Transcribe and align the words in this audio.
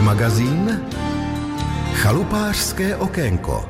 Magazín 0.00 0.80
Chalupářské 1.92 2.96
okénko 2.96 3.68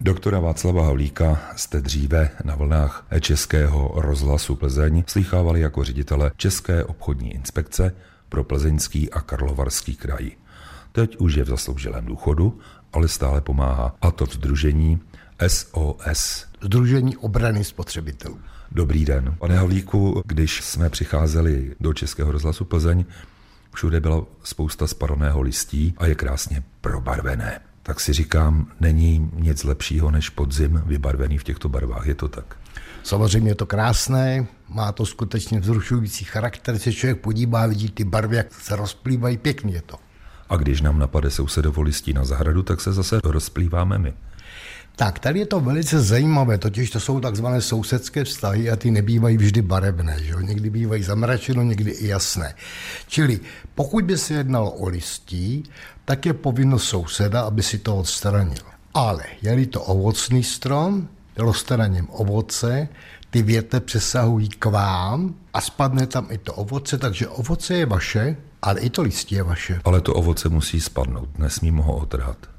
Doktora 0.00 0.40
Václava 0.40 0.86
Havlíka 0.86 1.40
jste 1.56 1.80
dříve 1.80 2.30
na 2.44 2.54
vlnách 2.54 3.06
Českého 3.20 3.92
rozhlasu 3.94 4.56
Plzeň 4.56 5.04
slychávali 5.06 5.60
jako 5.60 5.84
ředitele 5.84 6.30
České 6.36 6.84
obchodní 6.84 7.34
inspekce 7.34 7.94
pro 8.28 8.44
plzeňský 8.44 9.10
a 9.10 9.20
karlovarský 9.20 9.96
kraj. 9.96 10.30
Teď 10.92 11.16
už 11.16 11.34
je 11.34 11.44
v 11.44 11.48
zasloužilém 11.48 12.06
důchodu, 12.06 12.58
ale 12.92 13.08
stále 13.08 13.40
pomáhá 13.40 13.96
a 14.02 14.10
to 14.10 14.26
v 14.26 14.34
združení 14.34 15.00
SOS. 15.46 16.46
Združení 16.60 17.16
obrany 17.16 17.64
spotřebitelů. 17.64 18.38
Dobrý 18.72 19.04
den. 19.04 19.36
Pane 19.38 19.56
Havlíku, 19.56 20.22
když 20.26 20.60
jsme 20.60 20.90
přicházeli 20.90 21.74
do 21.80 21.92
Českého 21.92 22.32
rozhlasu 22.32 22.64
Plzeň, 22.64 23.04
všude 23.74 24.00
byla 24.00 24.24
spousta 24.42 24.86
spadaného 24.86 25.42
listí 25.42 25.94
a 25.98 26.06
je 26.06 26.14
krásně 26.14 26.62
probarvené. 26.80 27.60
Tak 27.82 28.00
si 28.00 28.12
říkám, 28.12 28.66
není 28.80 29.30
nic 29.34 29.64
lepšího 29.64 30.10
než 30.10 30.28
podzim 30.28 30.82
vybarvený 30.86 31.38
v 31.38 31.44
těchto 31.44 31.68
barvách, 31.68 32.06
je 32.06 32.14
to 32.14 32.28
tak? 32.28 32.56
Samozřejmě 33.02 33.50
je 33.50 33.54
to 33.54 33.66
krásné, 33.66 34.46
má 34.68 34.92
to 34.92 35.06
skutečně 35.06 35.60
vzrušující 35.60 36.24
charakter, 36.24 36.78
se 36.78 36.92
člověk 36.92 37.20
podívá, 37.20 37.66
vidí 37.66 37.90
ty 37.90 38.04
barvy, 38.04 38.36
jak 38.36 38.54
se 38.54 38.76
rozplývají, 38.76 39.36
pěkně 39.36 39.74
je 39.74 39.82
to. 39.82 39.96
A 40.48 40.56
když 40.56 40.80
nám 40.80 40.98
napade 40.98 41.30
sousedovo 41.30 41.82
listí 41.82 42.12
na 42.12 42.24
zahradu, 42.24 42.62
tak 42.62 42.80
se 42.80 42.92
zase 42.92 43.20
rozplýváme 43.24 43.98
my. 43.98 44.14
Tak, 44.96 45.18
tady 45.18 45.38
je 45.38 45.46
to 45.46 45.60
velice 45.60 46.00
zajímavé, 46.00 46.58
totiž 46.58 46.90
to 46.90 47.00
jsou 47.00 47.20
takzvané 47.20 47.60
sousedské 47.60 48.24
vztahy 48.24 48.70
a 48.70 48.76
ty 48.76 48.90
nebývají 48.90 49.36
vždy 49.36 49.62
barevné, 49.62 50.22
že 50.22 50.32
jo? 50.32 50.40
někdy 50.40 50.70
bývají 50.70 51.02
zamračeno, 51.02 51.62
někdy 51.62 51.90
i 51.90 52.06
jasné. 52.06 52.54
Čili 53.08 53.40
pokud 53.74 54.04
by 54.04 54.18
se 54.18 54.34
jednalo 54.34 54.70
o 54.70 54.88
listí, 54.88 55.62
tak 56.04 56.26
je 56.26 56.32
povinnost 56.32 56.84
souseda, 56.84 57.40
aby 57.40 57.62
si 57.62 57.78
to 57.78 57.96
odstranil. 57.96 58.64
Ale 58.94 59.24
je 59.42 59.66
to 59.66 59.82
ovocný 59.82 60.42
strom, 60.42 61.08
rozstraním 61.36 62.08
ovoce, 62.10 62.88
ty 63.30 63.42
věte 63.42 63.80
přesahují 63.80 64.48
k 64.48 64.64
vám 64.64 65.34
a 65.52 65.60
spadne 65.60 66.06
tam 66.06 66.26
i 66.30 66.38
to 66.38 66.54
ovoce, 66.54 66.98
takže 66.98 67.28
ovoce 67.28 67.74
je 67.74 67.86
vaše, 67.86 68.36
ale 68.62 68.80
i 68.80 68.90
to 68.90 69.02
listí 69.02 69.34
je 69.34 69.42
vaše. 69.42 69.80
Ale 69.84 70.00
to 70.00 70.14
ovoce 70.14 70.48
musí 70.48 70.80
spadnout, 70.80 71.38
nesmím 71.38 71.76
ho 71.76 71.96
otrhat. 71.96 72.53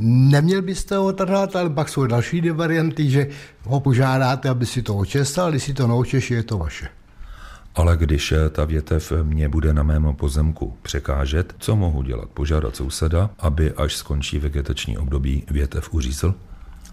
Neměl 0.00 0.62
byste 0.62 0.96
ho 0.96 1.12
trhat, 1.12 1.56
ale 1.56 1.70
pak 1.70 1.88
jsou 1.88 2.06
další 2.06 2.40
dvě 2.40 2.52
varianty, 2.52 3.10
že 3.10 3.26
ho 3.64 3.80
požádáte, 3.80 4.48
aby 4.48 4.66
si 4.66 4.82
to 4.82 4.96
očesal, 4.96 5.50
když 5.50 5.62
si 5.62 5.74
to 5.74 5.86
neočeší, 5.86 6.34
je 6.34 6.42
to 6.42 6.58
vaše. 6.58 6.88
Ale 7.74 7.96
když 7.96 8.34
ta 8.50 8.64
větev 8.64 9.12
mě 9.22 9.48
bude 9.48 9.72
na 9.72 9.82
mém 9.82 10.14
pozemku 10.14 10.76
překážet, 10.82 11.54
co 11.58 11.76
mohu 11.76 12.02
dělat? 12.02 12.28
Požádat 12.28 12.76
souseda, 12.76 13.30
aby 13.38 13.72
až 13.72 13.96
skončí 13.96 14.38
vegetační 14.38 14.98
období 14.98 15.44
větev 15.50 15.94
uřízl? 15.94 16.34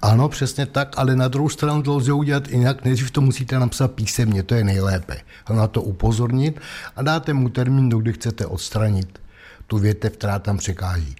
Ano, 0.01 0.29
přesně 0.29 0.65
tak, 0.65 0.93
ale 0.97 1.15
na 1.15 1.27
druhou 1.27 1.49
stranu 1.49 1.81
to 1.81 1.97
lze 1.97 2.13
udělat 2.13 2.47
jinak, 2.47 2.85
než 2.85 3.11
to 3.11 3.21
musíte 3.21 3.59
napsat 3.59 3.91
písemně, 3.91 4.43
to 4.43 4.55
je 4.55 4.63
nejlépe. 4.63 5.17
Na 5.53 5.67
to 5.67 5.81
upozornit 5.81 6.59
a 6.95 7.03
dáte 7.03 7.33
mu 7.33 7.49
termín, 7.49 7.89
do 7.89 7.97
kdy 7.97 8.13
chcete 8.13 8.45
odstranit 8.45 9.19
tu 9.67 9.77
větev, 9.77 10.17
která 10.17 10.39
tam 10.39 10.57
překáží. 10.57 11.15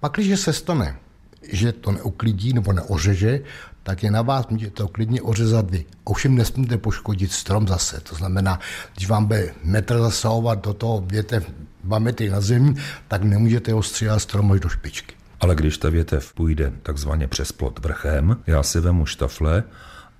Pak, 0.00 0.12
když 0.12 0.40
se 0.40 0.52
stane, 0.52 0.96
že 1.52 1.72
to 1.72 1.92
neuklidí 1.92 2.52
nebo 2.52 2.72
neořeže, 2.72 3.40
tak 3.82 4.02
je 4.02 4.10
na 4.10 4.22
vás, 4.22 4.48
můžete 4.48 4.72
to 4.72 4.88
klidně 4.88 5.22
ořezat 5.22 5.70
vy. 5.70 5.84
Ovšem 6.04 6.34
nesmíte 6.34 6.78
poškodit 6.78 7.32
strom 7.32 7.68
zase. 7.68 8.00
To 8.00 8.14
znamená, 8.14 8.60
když 8.94 9.08
vám 9.08 9.26
bude 9.26 9.54
metr 9.64 9.98
zasahovat 9.98 10.64
do 10.64 10.74
toho 10.74 11.04
větev 11.06 11.50
dva 11.84 11.98
metry 11.98 12.30
na 12.30 12.40
zemi, 12.40 12.74
tak 13.08 13.22
nemůžete 13.22 13.74
ostříhat 13.74 14.22
strom 14.22 14.52
až 14.52 14.60
do 14.60 14.68
špičky. 14.68 15.14
Ale 15.40 15.54
když 15.54 15.78
ta 15.78 15.90
větev 15.90 16.34
půjde 16.34 16.72
takzvaně 16.82 17.28
přes 17.28 17.52
plot 17.52 17.78
vrchem, 17.78 18.36
já 18.46 18.62
si 18.62 18.80
vemu 18.80 19.06
štafle 19.06 19.64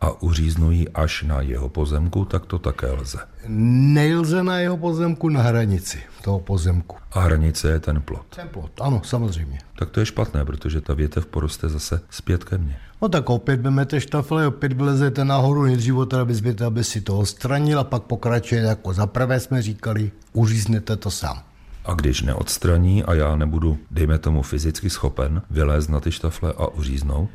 a 0.01 0.23
uříznu 0.23 0.71
ji 0.71 0.89
až 0.89 1.23
na 1.23 1.41
jeho 1.41 1.69
pozemku, 1.69 2.25
tak 2.25 2.47
to 2.47 2.59
také 2.59 2.91
lze. 2.91 3.19
Nejlze 3.49 4.43
na 4.43 4.59
jeho 4.59 4.77
pozemku 4.77 5.29
na 5.29 5.43
hranici 5.43 5.99
toho 6.23 6.41
pozemku. 6.41 6.97
A 7.13 7.21
hranice 7.21 7.71
je 7.71 7.81
ten 7.81 8.03
plot. 8.03 8.27
Ten 8.37 8.49
plot, 8.49 8.71
ano, 8.81 9.01
samozřejmě. 9.05 9.59
Tak 9.79 9.91
to 9.91 10.01
je 10.01 10.07
špatné, 10.07 10.45
protože 10.45 10.81
ta 10.81 10.95
větev 10.95 11.27
poroste 11.27 11.69
zase 11.69 12.01
zpět 12.11 12.45
ke 12.45 12.59
mně. 12.59 12.77
No 13.03 13.09
tak 13.09 13.31
opět 13.31 13.61
vezmete 13.61 14.01
štafle, 14.01 14.47
opět 14.47 14.73
vylezete 14.73 15.25
nahoru, 15.25 15.63
nejdřív 15.63 15.95
teda 16.09 16.67
aby 16.67 16.85
si 16.85 17.01
to 17.01 17.19
odstranil 17.19 17.79
a 17.79 17.85
pak 17.85 18.03
pokračuje 18.03 18.61
jako 18.61 18.93
za 18.93 19.07
prvé 19.07 19.41
jsme 19.41 19.63
říkali, 19.63 20.11
uříznete 20.33 20.97
to 20.97 21.11
sám. 21.11 21.43
A 21.85 21.95
když 21.95 22.23
neodstraní 22.23 23.05
a 23.05 23.15
já 23.15 23.37
nebudu, 23.37 23.79
dejme 23.91 24.19
tomu, 24.19 24.43
fyzicky 24.43 24.91
schopen 24.91 25.43
vylézt 25.51 25.91
na 25.91 26.01
ty 26.01 26.13
štafle 26.13 26.53
a 26.53 26.67
uříznout? 26.67 27.31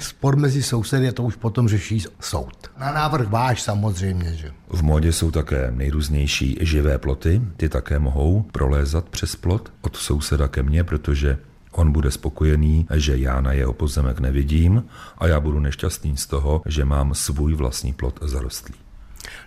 Spor 0.00 0.36
mezi 0.36 0.62
sousedy 0.62 1.12
to 1.12 1.22
už 1.22 1.36
potom 1.36 1.68
řeší 1.68 2.04
soud. 2.20 2.70
Na 2.78 2.92
návrh 2.92 3.28
váš 3.28 3.62
samozřejmě, 3.62 4.34
že? 4.34 4.50
V 4.68 4.82
modě 4.82 5.12
jsou 5.12 5.30
také 5.30 5.70
nejrůznější 5.70 6.58
živé 6.60 6.98
ploty, 6.98 7.42
ty 7.56 7.68
také 7.68 7.98
mohou 7.98 8.42
prolézat 8.42 9.08
přes 9.08 9.36
plot 9.36 9.72
od 9.80 9.96
souseda 9.96 10.48
ke 10.48 10.62
mně, 10.62 10.84
protože 10.84 11.38
On 11.72 11.92
bude 11.92 12.10
spokojený, 12.10 12.86
že 12.94 13.16
já 13.16 13.40
na 13.40 13.52
jeho 13.52 13.72
pozemek 13.72 14.20
nevidím 14.20 14.84
a 15.18 15.26
já 15.26 15.40
budu 15.40 15.60
nešťastný 15.60 16.16
z 16.16 16.26
toho, 16.26 16.62
že 16.66 16.84
mám 16.84 17.14
svůj 17.14 17.54
vlastní 17.54 17.92
plot 17.92 18.18
zarostlý. 18.22 18.74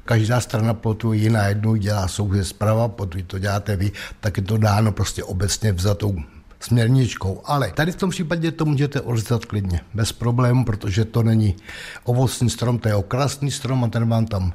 Každá 0.05 0.41
strana 0.41 0.73
plotu 0.73 1.13
jiná, 1.13 1.47
jednou 1.47 1.75
dělá 1.75 2.07
souhře 2.07 2.43
zprava, 2.43 2.87
pokud 2.87 3.23
to 3.27 3.39
děláte 3.39 3.75
vy, 3.75 3.91
tak 4.19 4.37
je 4.37 4.43
to 4.43 4.57
dáno 4.57 4.91
prostě 4.91 5.23
obecně 5.23 5.71
vzatou 5.71 6.15
směrničkou. 6.65 7.41
Ale 7.45 7.71
tady 7.71 7.91
v 7.91 7.95
tom 7.95 8.09
případě 8.09 8.51
to 8.51 8.65
můžete 8.65 9.01
ořezat 9.01 9.45
klidně, 9.45 9.81
bez 9.93 10.11
problému, 10.11 10.65
protože 10.65 11.05
to 11.05 11.23
není 11.23 11.55
ovocný 12.03 12.49
strom, 12.49 12.79
to 12.79 12.87
je 12.87 12.95
okrasný 12.95 13.51
strom 13.51 13.83
a 13.83 13.87
ten 13.87 14.09
vám 14.09 14.25
tam 14.25 14.53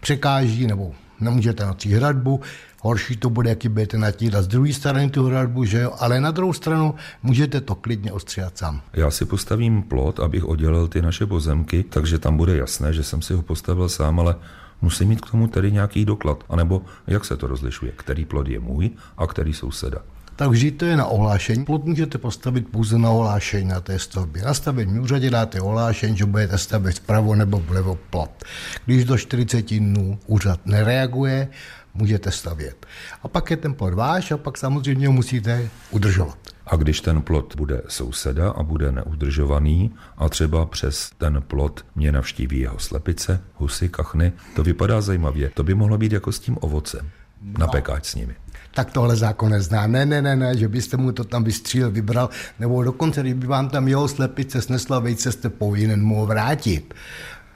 překáží 0.00 0.66
nebo 0.66 0.92
nemůžete 1.20 1.64
na 1.66 1.76
hradbu, 1.96 2.40
horší 2.82 3.16
to 3.16 3.30
bude, 3.30 3.50
jaký 3.50 3.68
budete 3.68 3.98
natírat 3.98 4.44
z 4.44 4.46
druhé 4.46 4.72
strany 4.72 5.10
tu 5.10 5.24
hradbu, 5.24 5.64
že 5.64 5.80
jo? 5.80 5.92
ale 5.98 6.20
na 6.20 6.30
druhou 6.30 6.52
stranu 6.52 6.94
můžete 7.22 7.60
to 7.60 7.74
klidně 7.74 8.12
ostříhat 8.12 8.58
sám. 8.58 8.80
Já 8.92 9.10
si 9.10 9.24
postavím 9.24 9.82
plot, 9.82 10.20
abych 10.20 10.44
oddělil 10.44 10.88
ty 10.88 11.02
naše 11.02 11.26
pozemky, 11.26 11.82
takže 11.82 12.18
tam 12.18 12.36
bude 12.36 12.56
jasné, 12.56 12.92
že 12.92 13.02
jsem 13.02 13.22
si 13.22 13.34
ho 13.34 13.42
postavil 13.42 13.88
sám, 13.88 14.20
ale 14.20 14.36
musím 14.82 15.08
mít 15.08 15.20
k 15.20 15.30
tomu 15.30 15.48
tedy 15.48 15.72
nějaký 15.72 16.04
doklad. 16.04 16.44
A 16.48 16.56
nebo 16.56 16.82
jak 17.06 17.24
se 17.24 17.36
to 17.36 17.46
rozlišuje, 17.46 17.92
který 17.96 18.24
plot 18.24 18.48
je 18.48 18.60
můj 18.60 18.90
a 19.16 19.26
který 19.26 19.52
souseda 19.52 20.13
tak 20.36 20.50
vždy 20.50 20.70
to 20.70 20.84
je 20.84 20.96
na 20.96 21.06
ohlášení. 21.06 21.64
Plot 21.64 21.84
můžete 21.84 22.18
postavit 22.18 22.68
pouze 22.68 22.98
na 22.98 23.10
ohlášení 23.10 23.68
na 23.68 23.80
té 23.80 23.98
stavbě. 23.98 24.42
Na 24.42 24.54
stavební 24.54 25.00
úřadě 25.00 25.30
dáte 25.30 25.60
ohlášení, 25.60 26.16
že 26.16 26.24
budete 26.26 26.58
stavit 26.58 26.96
zpravo 26.96 27.34
nebo 27.34 27.58
vlevo 27.58 27.98
plot. 28.10 28.44
Když 28.86 29.04
do 29.04 29.18
40 29.18 29.78
dnů 29.78 30.18
úřad 30.26 30.66
nereaguje, 30.66 31.48
můžete 31.94 32.30
stavět. 32.30 32.86
A 33.22 33.28
pak 33.28 33.50
je 33.50 33.56
ten 33.56 33.74
plot 33.74 33.94
váš 33.94 34.30
a 34.30 34.36
pak 34.36 34.58
samozřejmě 34.58 35.06
ho 35.06 35.12
musíte 35.12 35.68
udržovat. 35.90 36.38
A 36.66 36.76
když 36.76 37.00
ten 37.00 37.22
plot 37.22 37.56
bude 37.56 37.82
souseda 37.88 38.50
a 38.50 38.62
bude 38.62 38.92
neudržovaný 38.92 39.94
a 40.16 40.28
třeba 40.28 40.66
přes 40.66 41.10
ten 41.18 41.42
plot 41.46 41.86
mě 41.94 42.12
navštíví 42.12 42.60
jeho 42.60 42.78
slepice, 42.78 43.40
husy, 43.54 43.88
kachny, 43.88 44.32
to 44.56 44.62
vypadá 44.62 45.00
zajímavě. 45.00 45.50
To 45.54 45.64
by 45.64 45.74
mohlo 45.74 45.98
být 45.98 46.12
jako 46.12 46.32
s 46.32 46.40
tím 46.40 46.56
ovocem. 46.60 47.10
No. 47.42 47.54
Na 47.58 47.66
pekáč 47.66 48.06
s 48.06 48.14
nimi 48.14 48.34
tak 48.74 48.90
tohle 48.90 49.16
zákon 49.16 49.50
nezná. 49.50 49.86
Ne, 49.86 50.06
ne, 50.06 50.22
ne, 50.22 50.36
ne, 50.36 50.56
že 50.56 50.68
byste 50.68 50.96
mu 50.96 51.12
to 51.12 51.24
tam 51.24 51.44
vystříl, 51.44 51.90
vybral, 51.90 52.30
nebo 52.58 52.82
dokonce, 52.82 53.20
kdyby 53.20 53.46
vám 53.46 53.68
tam 53.68 53.88
jeho 53.88 54.08
slepice 54.08 54.62
snesla 54.62 54.98
vejce, 54.98 55.32
jste 55.32 55.48
povinen 55.48 56.04
mu 56.04 56.16
ho 56.16 56.26
vrátit. 56.26 56.94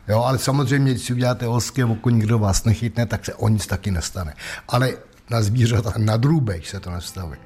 Jo, 0.09 0.23
ale 0.23 0.39
samozřejmě, 0.39 0.93
když 0.93 1.03
si 1.03 1.12
uděláte 1.12 1.49
oské 1.49 1.84
oko, 1.84 2.11
nikdo 2.11 2.39
vás 2.39 2.65
nechytne, 2.65 3.06
tak 3.06 3.25
se 3.25 3.34
o 3.34 3.49
nic 3.49 3.67
taky 3.67 3.91
nestane. 3.91 4.34
Ale 4.69 4.93
na 5.31 5.43
zvířata, 5.43 5.93
na 5.99 6.17
drůbež 6.17 6.69
se 6.69 6.81
to 6.81 6.91
nestaví. 6.91 7.37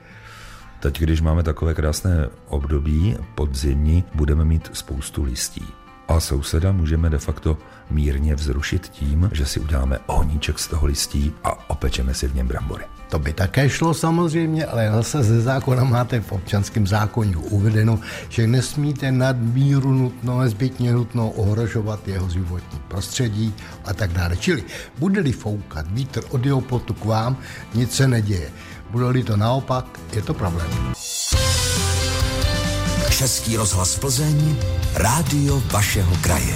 Teď, 0.81 1.01
když 1.01 1.21
máme 1.21 1.43
takové 1.43 1.75
krásné 1.75 2.29
období 2.49 3.17
podzimní, 3.35 4.05
budeme 4.15 4.45
mít 4.45 4.71
spoustu 4.73 5.23
listí. 5.23 5.82
A 6.09 6.21
souseda 6.21 6.73
můžeme 6.73 7.11
de 7.11 7.19
facto 7.19 7.59
mírně 7.91 8.35
vzrušit 8.35 8.89
tím, 8.89 9.31
že 9.33 9.47
si 9.47 9.61
uděláme 9.61 9.99
ohníček 10.07 10.59
z 10.59 10.69
toho 10.69 10.87
listí 10.87 11.33
a 11.45 11.71
opečeme 11.71 12.15
si 12.15 12.29
v 12.29 12.35
něm 12.35 12.47
brambory. 12.47 12.85
To 13.11 13.19
by 13.19 13.33
také 13.33 13.69
šlo 13.69 13.95
samozřejmě, 13.95 14.67
ale 14.67 14.91
zase 14.93 15.23
ze 15.23 15.41
zákona 15.41 15.85
máte 15.85 16.21
v 16.21 16.33
občanském 16.33 16.87
zákoně 16.87 17.37
uvedeno, 17.37 18.01
že 18.29 18.47
nesmíte 18.47 19.13
nadmíru 19.13 19.93
nutno, 19.93 20.41
nezbytně 20.41 20.93
nutno 20.93 21.31
ohrožovat 21.31 22.09
jeho 22.09 22.29
životní 22.29 22.79
prostředí 22.89 23.55
a 23.85 23.95
tak 23.95 24.13
dále. 24.13 24.37
Čili 24.37 24.65
bude-li 24.99 25.33
foukat 25.33 25.87
vítr 25.91 26.23
od 26.31 26.47
jeho 26.47 26.61
plotu 26.61 26.95
k 26.95 27.05
vám, 27.05 27.37
nic 27.75 27.95
se 27.95 28.09
neděje. 28.09 28.51
Bude-li 28.91 29.25
to 29.25 29.37
naopak, 29.37 30.01
je 30.13 30.23
to 30.23 30.35
problém. 30.35 30.93
Český 33.23 33.57
rozhlas 33.57 33.99
Plzeň, 33.99 34.57
rádio 34.95 35.63
vašeho 35.73 36.17
kraje. 36.23 36.55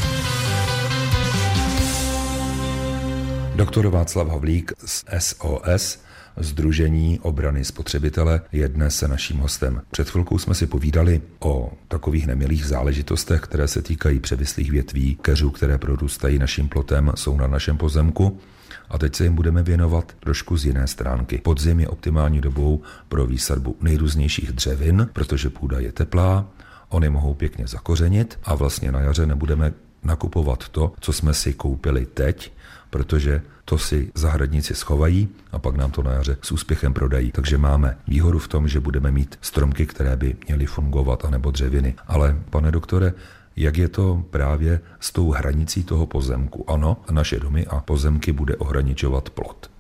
Doktor 3.55 3.87
Václav 3.87 4.29
Havlík 4.29 4.73
z 4.85 5.05
SOS 5.19 5.99
Združení 6.37 7.21
obrany 7.21 7.65
spotřebitele 7.65 8.41
je 8.53 8.69
dnes 8.69 9.03
naším 9.03 9.39
hostem. 9.39 9.83
Před 9.91 10.11
chvilkou 10.11 10.39
jsme 10.39 10.55
si 10.55 10.67
povídali 10.67 11.23
o 11.39 11.73
takových 11.89 12.27
nemilých 12.27 12.67
záležitostech, 12.67 13.41
které 13.41 13.69
se 13.69 13.83
týkají 13.83 14.21
převislých 14.21 14.71
větví, 14.71 15.19
keřů, 15.23 15.51
které 15.51 15.79
prorůstají 15.79 16.39
naším 16.39 16.69
plotem, 16.69 17.13
jsou 17.15 17.37
na 17.37 17.47
našem 17.47 17.77
pozemku. 17.77 18.41
A 18.89 18.99
teď 18.99 19.15
se 19.15 19.25
jim 19.25 19.35
budeme 19.35 19.63
věnovat 19.63 20.13
trošku 20.21 20.57
z 20.57 20.67
jiné 20.67 20.87
stránky. 20.87 21.39
Podzim 21.39 21.81
je 21.81 21.89
optimální 21.89 22.41
dobou 22.41 22.83
pro 23.09 23.27
výsadbu 23.27 23.77
nejrůznějších 23.81 24.53
dřevin, 24.53 25.09
protože 25.13 25.51
půda 25.51 25.79
je 25.79 25.93
teplá, 25.93 26.49
oni 26.89 27.09
mohou 27.09 27.35
pěkně 27.35 27.67
zakořenit 27.67 28.39
a 28.45 28.55
vlastně 28.55 28.93
na 28.93 29.01
jaře 29.01 29.27
nebudeme 29.27 29.73
nakupovat 30.05 30.69
to, 30.69 30.93
co 31.01 31.13
jsme 31.13 31.35
si 31.35 31.53
koupili 31.53 32.07
teď, 32.07 32.53
protože 32.91 33.43
to 33.65 33.79
si 33.79 34.13
zahradníci 34.15 34.75
schovají 34.75 35.29
a 35.53 35.59
pak 35.59 35.77
nám 35.77 35.91
to 35.91 36.03
na 36.03 36.13
jaře 36.13 36.37
s 36.43 36.53
úspěchem 36.53 36.95
prodají. 36.95 37.33
Takže 37.33 37.59
máme 37.59 37.99
výhodu 38.09 38.39
v 38.39 38.49
tom, 38.49 38.69
že 38.69 38.81
budeme 38.81 39.11
mít 39.11 39.39
stromky, 39.41 39.87
které 39.87 40.17
by 40.17 40.37
měly 40.47 40.67
fungovat, 40.67 41.25
anebo 41.25 41.51
dřeviny. 41.51 41.95
Ale 42.07 42.37
pane 42.51 42.73
doktore, 42.73 43.13
jak 43.57 43.77
je 43.77 43.89
to 43.89 44.25
právě 44.31 44.81
s 45.01 45.13
tou 45.13 45.31
hranicí 45.31 45.85
toho 45.85 46.07
pozemku. 46.07 46.71
Ano, 46.71 46.97
naše 47.11 47.41
domy 47.41 47.67
a 47.67 47.81
pozemky 47.81 48.33
bude 48.33 48.57
ohraničovat 48.57 49.31
plot. 49.31 49.71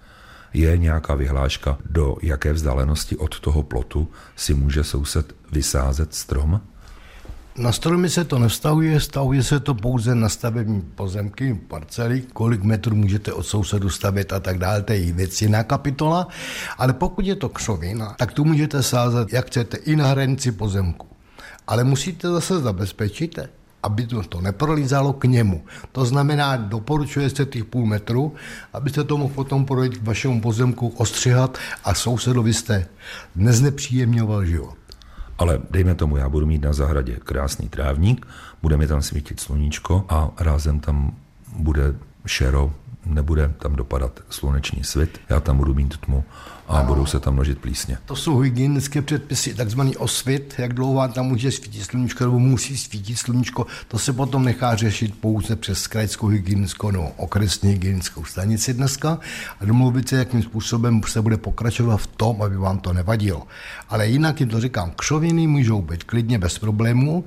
Je 0.52 0.78
nějaká 0.78 1.14
vyhláška, 1.14 1.78
do 1.90 2.16
jaké 2.22 2.52
vzdálenosti 2.52 3.16
od 3.16 3.40
toho 3.40 3.62
plotu 3.62 4.08
si 4.36 4.54
může 4.54 4.84
soused 4.84 5.34
vysázet 5.52 6.14
strom? 6.14 6.60
Na 7.58 7.72
stromy 7.72 8.10
se 8.10 8.24
to 8.24 8.38
nevztahuje, 8.38 9.00
stahuje 9.00 9.42
se 9.42 9.60
to 9.60 9.74
pouze 9.74 10.14
na 10.14 10.28
stavební 10.28 10.82
pozemky, 10.82 11.60
parcely, 11.68 12.22
kolik 12.32 12.62
metrů 12.62 12.96
můžete 12.96 13.32
od 13.32 13.42
sousedu 13.42 13.90
stavět 13.90 14.32
a 14.32 14.40
tak 14.40 14.58
dále, 14.58 14.82
to 14.82 14.92
je 14.92 15.12
věc 15.12 15.42
jiná 15.42 15.62
kapitola, 15.62 16.28
ale 16.78 16.92
pokud 16.92 17.26
je 17.26 17.36
to 17.36 17.48
křovina, 17.48 18.14
tak 18.18 18.32
tu 18.32 18.44
můžete 18.44 18.82
sázet, 18.82 19.32
jak 19.32 19.46
chcete, 19.46 19.76
i 19.76 19.96
na 19.96 20.06
hranici 20.06 20.52
pozemku. 20.52 21.06
Ale 21.66 21.84
musíte 21.84 22.28
zase 22.28 22.60
zabezpečit, 22.60 23.38
aby 23.82 24.06
to, 24.06 24.22
to 24.22 24.40
neprolízalo 24.40 25.12
k 25.12 25.24
němu. 25.24 25.64
To 25.92 26.04
znamená, 26.04 26.56
doporučuje 26.56 27.30
se 27.30 27.44
těch 27.44 27.64
půl 27.64 27.86
metru, 27.86 28.34
abyste 28.72 29.04
to 29.04 29.18
mohl 29.18 29.34
potom 29.34 29.64
projít 29.64 29.96
k 29.96 30.04
vašemu 30.04 30.40
pozemku, 30.40 30.88
ostřihat 30.96 31.58
a 31.84 31.94
sousedovi 31.94 32.54
jste 32.54 32.86
neznepříjemňoval 33.36 34.44
život. 34.44 34.85
Ale 35.38 35.60
dejme 35.70 35.94
tomu, 35.94 36.16
já 36.16 36.28
budu 36.28 36.46
mít 36.46 36.62
na 36.62 36.72
zahradě 36.72 37.16
krásný 37.24 37.68
trávník, 37.68 38.26
bude 38.62 38.76
mi 38.76 38.86
tam 38.86 39.02
svítit 39.02 39.40
sluníčko 39.40 40.04
a 40.08 40.30
rázem 40.40 40.80
tam 40.80 41.16
bude 41.56 41.94
šero, 42.26 42.72
nebude 43.06 43.52
tam 43.58 43.76
dopadat 43.76 44.20
sluneční 44.30 44.84
svit, 44.84 45.20
já 45.28 45.40
tam 45.40 45.56
budu 45.58 45.74
mít 45.74 45.96
tmu 45.96 46.24
a 46.68 46.82
budou 46.82 47.06
se 47.06 47.20
tam 47.20 47.34
množit 47.34 47.58
plísně. 47.58 47.98
To 48.04 48.16
jsou 48.16 48.38
hygienické 48.38 49.02
předpisy, 49.02 49.54
takzvaný 49.54 49.96
osvit, 49.96 50.54
jak 50.58 50.72
dlouho 50.72 51.08
tam 51.08 51.26
může 51.26 51.52
svítit 51.52 51.84
sluníčko 51.84 52.24
nebo 52.24 52.38
musí 52.38 52.78
svítit 52.78 53.16
sluníčko. 53.16 53.66
To 53.88 53.98
se 53.98 54.12
potom 54.12 54.44
nechá 54.44 54.76
řešit 54.76 55.14
pouze 55.20 55.56
přes 55.56 55.86
krajskou 55.86 56.26
hygienickou 56.26 56.90
nebo 56.90 57.08
okresní 57.16 57.70
hygienickou 57.70 58.24
stanici 58.24 58.74
dneska 58.74 59.18
a 59.60 59.64
domluvit 59.64 60.08
se, 60.08 60.16
jakým 60.16 60.42
způsobem 60.42 61.00
se 61.06 61.22
bude 61.22 61.36
pokračovat 61.36 61.96
v 61.96 62.06
tom, 62.06 62.42
aby 62.42 62.56
vám 62.56 62.78
to 62.78 62.92
nevadilo. 62.92 63.46
Ale 63.88 64.08
jinak 64.08 64.40
jim 64.40 64.48
to 64.48 64.60
říkám, 64.60 64.92
křoviny 64.96 65.46
můžou 65.46 65.82
být 65.82 66.04
klidně 66.04 66.38
bez 66.38 66.58
problémů, 66.58 67.24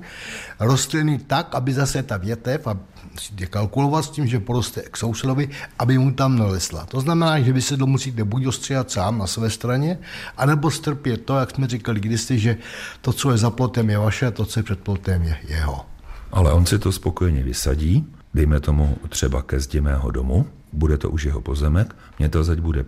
rostliny 0.60 1.18
tak, 1.26 1.54
aby 1.54 1.72
zase 1.72 2.02
ta 2.02 2.16
větev, 2.16 2.66
a 2.66 2.76
musíte 3.12 3.46
kalkulovat 3.46 4.04
s 4.04 4.10
tím, 4.10 4.26
že 4.26 4.40
poroste 4.40 4.82
k 4.90 4.96
sousedovi, 4.96 5.48
aby 5.78 5.98
mu 5.98 6.12
tam 6.12 6.38
nelesla. 6.38 6.86
To 6.86 7.00
znamená, 7.00 7.40
že 7.40 7.52
vy 7.52 7.62
se 7.62 7.76
to 7.76 7.86
musíte 7.86 8.24
buď 8.24 8.46
ostříhat 8.46 8.90
sám 8.90 9.18
na 9.18 9.26
své 9.30 9.50
straně, 9.50 9.98
anebo 10.36 10.70
strpět 10.70 11.24
to, 11.24 11.36
jak 11.36 11.50
jsme 11.50 11.66
říkali 11.66 12.00
kdysi, 12.00 12.38
že 12.38 12.56
to, 13.00 13.12
co 13.12 13.30
je 13.30 13.38
za 13.38 13.50
plotem, 13.50 13.90
je 13.90 13.98
vaše, 13.98 14.26
a 14.26 14.30
to, 14.30 14.44
co 14.44 14.60
je 14.60 14.64
před 14.64 14.80
plotem, 14.80 15.22
je 15.22 15.36
jeho. 15.48 15.86
Ale 16.32 16.52
on 16.52 16.66
si 16.66 16.78
to 16.78 16.92
spokojeně 16.92 17.42
vysadí, 17.42 18.06
dejme 18.34 18.60
tomu 18.60 18.96
třeba 19.08 19.42
ke 19.42 19.60
zdi 19.60 19.80
mého 19.80 20.10
domu, 20.10 20.46
bude 20.72 20.98
to 20.98 21.10
už 21.10 21.24
jeho 21.24 21.40
pozemek, 21.40 21.96
mě 22.18 22.28
to 22.28 22.44
zeď 22.44 22.58
bude 22.60 22.84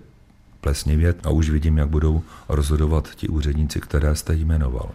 plesnivět 0.61 1.27
a 1.27 1.31
už 1.31 1.51
vidím, 1.51 1.79
jak 1.79 1.89
budou 1.89 2.23
rozhodovat 2.49 3.09
ti 3.15 3.29
úředníci, 3.29 3.81
které 3.81 4.17
jste 4.17 4.35
jmenoval 4.35 4.91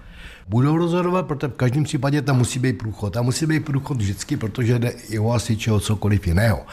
budou 0.47 0.77
rozhodovat, 0.77 1.27
protože 1.27 1.47
v 1.47 1.55
každém 1.55 1.83
případě 1.83 2.21
tam 2.21 2.37
musí 2.37 2.59
být 2.59 2.77
průchod. 2.77 3.13
Tam 3.13 3.25
musí 3.25 3.45
být 3.45 3.65
průchod 3.65 3.97
vždycky, 3.97 4.37
protože 4.37 4.79
jde 4.79 4.89
i 4.89 5.19
o 5.19 5.31
asiče 5.31 5.71
o 5.71 5.79
cokoliv 5.79 6.27
jiného. 6.27 6.65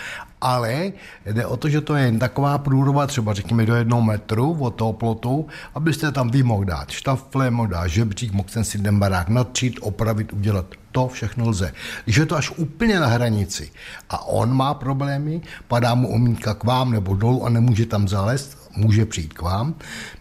Ale 0.45 0.93
jde 1.27 1.47
o 1.47 1.57
to, 1.57 1.69
že 1.69 1.81
to 1.81 1.95
je 1.95 2.05
jen 2.05 2.19
taková 2.19 2.59
průroba, 2.59 3.07
třeba 3.07 3.35
řekněme 3.35 3.67
do 3.67 3.75
jednoho 3.75 4.03
metru 4.03 4.57
od 4.61 4.71
toho 4.71 4.93
plotu, 4.93 5.47
abyste 5.75 6.13
tam 6.13 6.31
vy 6.31 6.43
mohl 6.43 6.65
dát 6.65 6.91
štafle, 6.91 7.51
mohl 7.51 7.69
dát 7.69 7.87
žebřík, 7.87 8.33
mohl 8.33 8.49
ten 8.53 8.65
si 8.65 8.79
ten 8.79 8.99
barák 8.99 9.29
natřít, 9.29 9.79
opravit, 9.81 10.33
udělat. 10.33 10.67
To 10.95 11.09
všechno 11.09 11.49
lze. 11.49 11.73
Když 12.05 12.17
je 12.17 12.27
to 12.27 12.37
až 12.37 12.51
úplně 12.57 13.01
na 13.01 13.07
hranici 13.07 13.71
a 14.11 14.27
on 14.27 14.55
má 14.55 14.75
problémy, 14.75 15.43
padá 15.69 15.95
mu 15.95 16.15
omínka 16.15 16.55
k 16.55 16.65
vám 16.65 16.93
nebo 16.93 17.15
dolů 17.15 17.47
a 17.47 17.49
nemůže 17.49 17.87
tam 17.87 18.09
zalézt, 18.09 18.71
může 18.77 19.07
přijít 19.07 19.33
k 19.33 19.43
vám, 19.43 19.75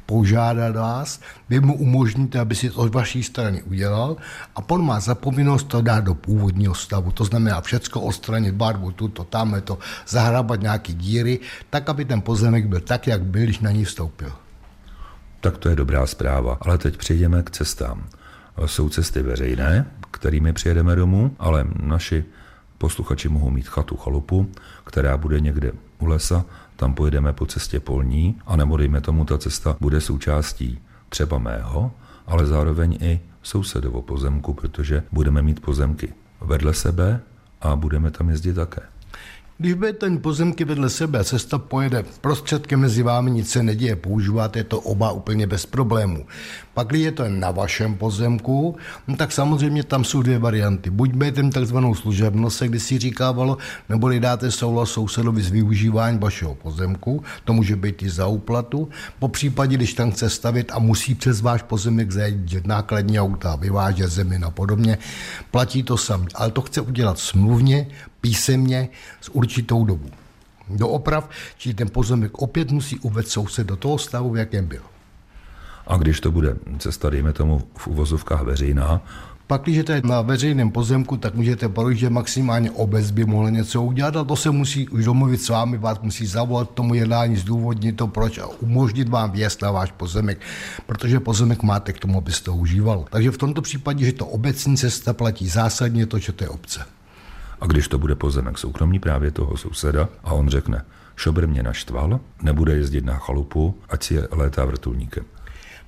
požádat 0.05 0.75
vás, 0.75 1.21
vy 1.49 1.59
mu 1.59 1.77
umožníte, 1.77 2.39
aby 2.39 2.55
si 2.55 2.69
to 2.69 2.75
od 2.75 2.93
vaší 2.93 3.23
strany 3.23 3.63
udělal 3.63 4.17
a 4.55 4.69
on 4.69 4.85
má 4.85 4.99
zapovinnost 4.99 5.67
to 5.67 5.81
dát 5.81 6.03
do 6.03 6.13
původního 6.15 6.73
stavu. 6.73 7.11
To 7.11 7.25
znamená 7.25 7.61
všecko 7.61 8.01
odstranit 8.01 8.55
barvu, 8.55 8.91
tuto, 8.91 9.23
tamhle 9.23 9.61
to, 9.61 9.77
zahrabat 10.07 10.61
nějaký 10.61 10.93
díry, 10.93 11.39
tak, 11.69 11.89
aby 11.89 12.05
ten 12.05 12.21
pozemek 12.21 12.67
byl 12.67 12.79
tak, 12.79 13.07
jak 13.07 13.21
byl, 13.21 13.43
když 13.43 13.59
na 13.59 13.71
ní 13.71 13.85
vstoupil. 13.85 14.31
Tak 15.41 15.57
to 15.57 15.69
je 15.69 15.75
dobrá 15.75 16.07
zpráva. 16.07 16.57
Ale 16.61 16.77
teď 16.77 16.97
přejdeme 16.97 17.43
k 17.43 17.51
cestám. 17.51 18.09
Jsou 18.65 18.89
cesty 18.89 19.21
veřejné, 19.21 19.85
kterými 20.13 20.54
přijedeme 20.54 20.95
domů, 20.95 21.36
ale 21.39 21.68
naši 21.83 22.25
posluchači 22.77 23.30
mohou 23.30 23.50
mít 23.50 23.68
chatu 23.68 23.98
chalupu, 23.98 24.51
která 24.83 25.18
bude 25.18 25.39
někde 25.39 25.71
u 26.00 26.06
lesa 26.06 26.45
tam 26.75 26.94
pojedeme 26.94 27.33
po 27.33 27.45
cestě 27.45 27.80
polní, 27.80 28.42
anebo 28.45 28.77
dejme 28.77 29.01
tomu, 29.01 29.25
ta 29.25 29.38
cesta 29.38 29.77
bude 29.80 30.01
součástí 30.01 30.80
třeba 31.10 31.38
mého, 31.38 31.92
ale 32.27 32.45
zároveň 32.45 32.98
i 33.01 33.19
sousedovo 33.44 34.01
pozemku, 34.01 34.54
protože 34.54 35.04
budeme 35.12 35.42
mít 35.42 35.60
pozemky 35.60 36.13
vedle 36.42 36.74
sebe 36.74 37.19
a 37.62 37.75
budeme 37.75 38.12
tam 38.12 38.30
jezdit 38.30 38.54
také. 38.54 38.81
Když 39.57 39.74
bude 39.74 39.94
ten 39.94 40.18
pozemky 40.18 40.66
vedle 40.66 40.89
sebe, 40.89 41.24
cesta 41.24 41.57
pojede 41.57 42.04
prostředky 42.21 42.75
mezi 42.75 43.04
vámi, 43.04 43.31
nic 43.31 43.51
se 43.51 43.63
neděje, 43.63 43.95
používáte 43.95 44.63
to 44.63 44.80
oba 44.80 45.12
úplně 45.12 45.48
bez 45.48 45.66
problémů. 45.66 46.26
Pak, 46.73 46.87
když 46.87 47.01
je 47.01 47.11
to 47.11 47.23
na 47.30 47.51
vašem 47.51 47.95
pozemku, 47.95 48.75
no 49.07 49.15
tak 49.15 49.31
samozřejmě 49.31 49.83
tam 49.83 50.03
jsou 50.03 50.21
dvě 50.21 50.39
varianty. 50.39 50.89
Buď 50.89 51.13
mít 51.13 51.53
takzvanou 51.53 51.95
služebnost, 51.95 52.61
jak 52.61 52.81
si 52.81 52.99
říkávalo, 52.99 53.57
nebo 53.89 54.09
dáte 54.19 54.51
souhlas 54.51 54.89
sousedovi 54.89 55.42
s 55.42 55.51
využíváním 55.51 56.19
vašeho 56.19 56.56
pozemku, 56.56 57.23
to 57.44 57.53
může 57.53 57.75
být 57.75 58.03
i 58.03 58.09
za 58.09 58.27
úplatu. 58.27 58.89
Po 59.19 59.27
případě, 59.27 59.75
když 59.75 59.94
tam 59.94 60.11
chce 60.11 60.30
stavit 60.30 60.71
a 60.73 60.80
musí 60.80 61.15
přes 61.15 61.42
váš 61.42 61.61
pozemek 61.61 62.11
zajít 62.11 62.65
nákladní 62.65 63.19
auta, 63.19 63.56
vyvážet 63.56 64.09
zemi 64.11 64.39
a 64.44 64.51
podobně, 64.51 64.97
platí 65.51 65.83
to 65.83 65.97
sami. 65.97 66.25
Ale 66.35 66.51
to 66.51 66.61
chce 66.61 66.81
udělat 66.81 67.19
smluvně, 67.19 67.87
písemně, 68.21 68.89
s 69.21 69.30
určitou 69.30 69.85
dobu. 69.85 70.09
Do 70.69 70.87
oprav, 70.87 71.30
či 71.57 71.73
ten 71.73 71.89
pozemek 71.89 72.42
opět 72.42 72.71
musí 72.71 72.99
uvést 72.99 73.27
soused 73.27 73.68
do 73.68 73.75
toho 73.75 73.97
stavu, 73.97 74.30
v 74.30 74.37
jakém 74.37 74.65
byl. 74.65 74.93
A 75.87 75.97
když 75.97 76.19
to 76.19 76.31
bude 76.31 76.56
cesta, 76.78 77.09
dejme 77.09 77.33
tomu 77.33 77.61
v 77.78 77.87
uvozovkách 77.87 78.42
veřejná, 78.42 79.02
pak, 79.47 79.61
když 79.61 79.78
jste 79.78 80.02
na 80.04 80.21
veřejném 80.21 80.71
pozemku, 80.71 81.18
tak 81.18 81.35
můžete 81.35 81.69
poručit, 81.69 81.99
že 81.99 82.09
maximálně 82.09 82.71
obec 82.71 83.11
by 83.11 83.25
mohla 83.25 83.49
něco 83.49 83.83
udělat 83.83 84.16
a 84.16 84.23
to 84.23 84.35
se 84.35 84.52
musí 84.52 84.90
už 84.90 85.06
domluvit 85.06 85.42
s 85.42 85.49
vámi, 85.49 85.78
vás 85.78 85.99
musí 86.02 86.25
zavolat 86.25 86.69
tomu 86.69 86.94
jednání, 86.94 87.35
zdůvodnit 87.35 87.97
to, 87.97 88.07
proč 88.07 88.37
a 88.37 88.47
umožnit 88.47 89.09
vám 89.09 89.31
vjezd 89.31 89.61
na 89.61 89.71
váš 89.71 89.92
pozemek, 89.92 90.42
protože 90.85 91.19
pozemek 91.19 91.63
máte 91.63 91.94
k 91.94 91.99
tomu, 91.99 92.18
abyste 92.18 92.45
to 92.45 92.56
užíval. 92.56 93.06
Takže 93.09 93.31
v 93.31 93.37
tomto 93.37 93.61
případě, 93.61 94.06
že 94.06 94.13
to 94.13 94.25
obecní 94.25 94.78
cesta 94.78 95.13
platí 95.13 95.47
zásadně 95.47 96.06
to, 96.06 96.19
že 96.19 96.31
to 96.31 96.44
je 96.44 96.49
obce. 96.49 96.85
A 97.61 97.66
když 97.66 97.87
to 97.87 97.99
bude 97.99 98.16
pozemek 98.16 98.57
soukromý 98.57 98.99
právě 98.99 99.31
toho 99.31 99.57
souseda 99.57 100.09
a 100.23 100.33
on 100.33 100.49
řekne, 100.49 100.85
šobr 101.16 101.47
mě 101.47 101.63
naštval, 101.63 102.19
nebude 102.42 102.75
jezdit 102.75 103.06
na 103.06 103.18
chalupu, 103.18 103.75
ať 103.90 104.04
si 104.04 104.13
je 104.13 104.28
létá 104.31 104.66
vrtulníkem. 104.66 105.23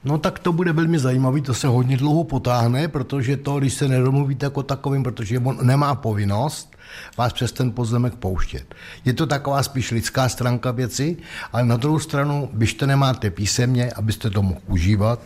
No 0.05 0.17
tak 0.17 0.39
to 0.39 0.53
bude 0.53 0.73
velmi 0.73 0.99
zajímavý, 0.99 1.41
to 1.41 1.53
se 1.53 1.67
hodně 1.67 1.97
dlouho 1.97 2.23
potáhne, 2.23 2.87
protože 2.87 3.37
to, 3.37 3.59
když 3.59 3.73
se 3.73 3.87
nedomluvíte 3.87 4.45
jako 4.45 4.63
takovým, 4.63 5.03
protože 5.03 5.39
on 5.39 5.57
nemá 5.61 5.95
povinnost 5.95 6.75
vás 7.17 7.33
přes 7.33 7.51
ten 7.51 7.71
pozemek 7.71 8.15
pouštět. 8.15 8.75
Je 9.05 9.13
to 9.13 9.25
taková 9.25 9.63
spíš 9.63 9.91
lidská 9.91 10.29
stránka 10.29 10.71
věci, 10.71 11.17
ale 11.53 11.65
na 11.65 11.77
druhou 11.77 11.99
stranu, 11.99 12.49
když 12.53 12.73
to 12.73 12.85
nemáte 12.85 13.29
písemně, 13.29 13.91
abyste 13.91 14.29
to 14.29 14.41
mohl 14.41 14.61
užívat, 14.67 15.19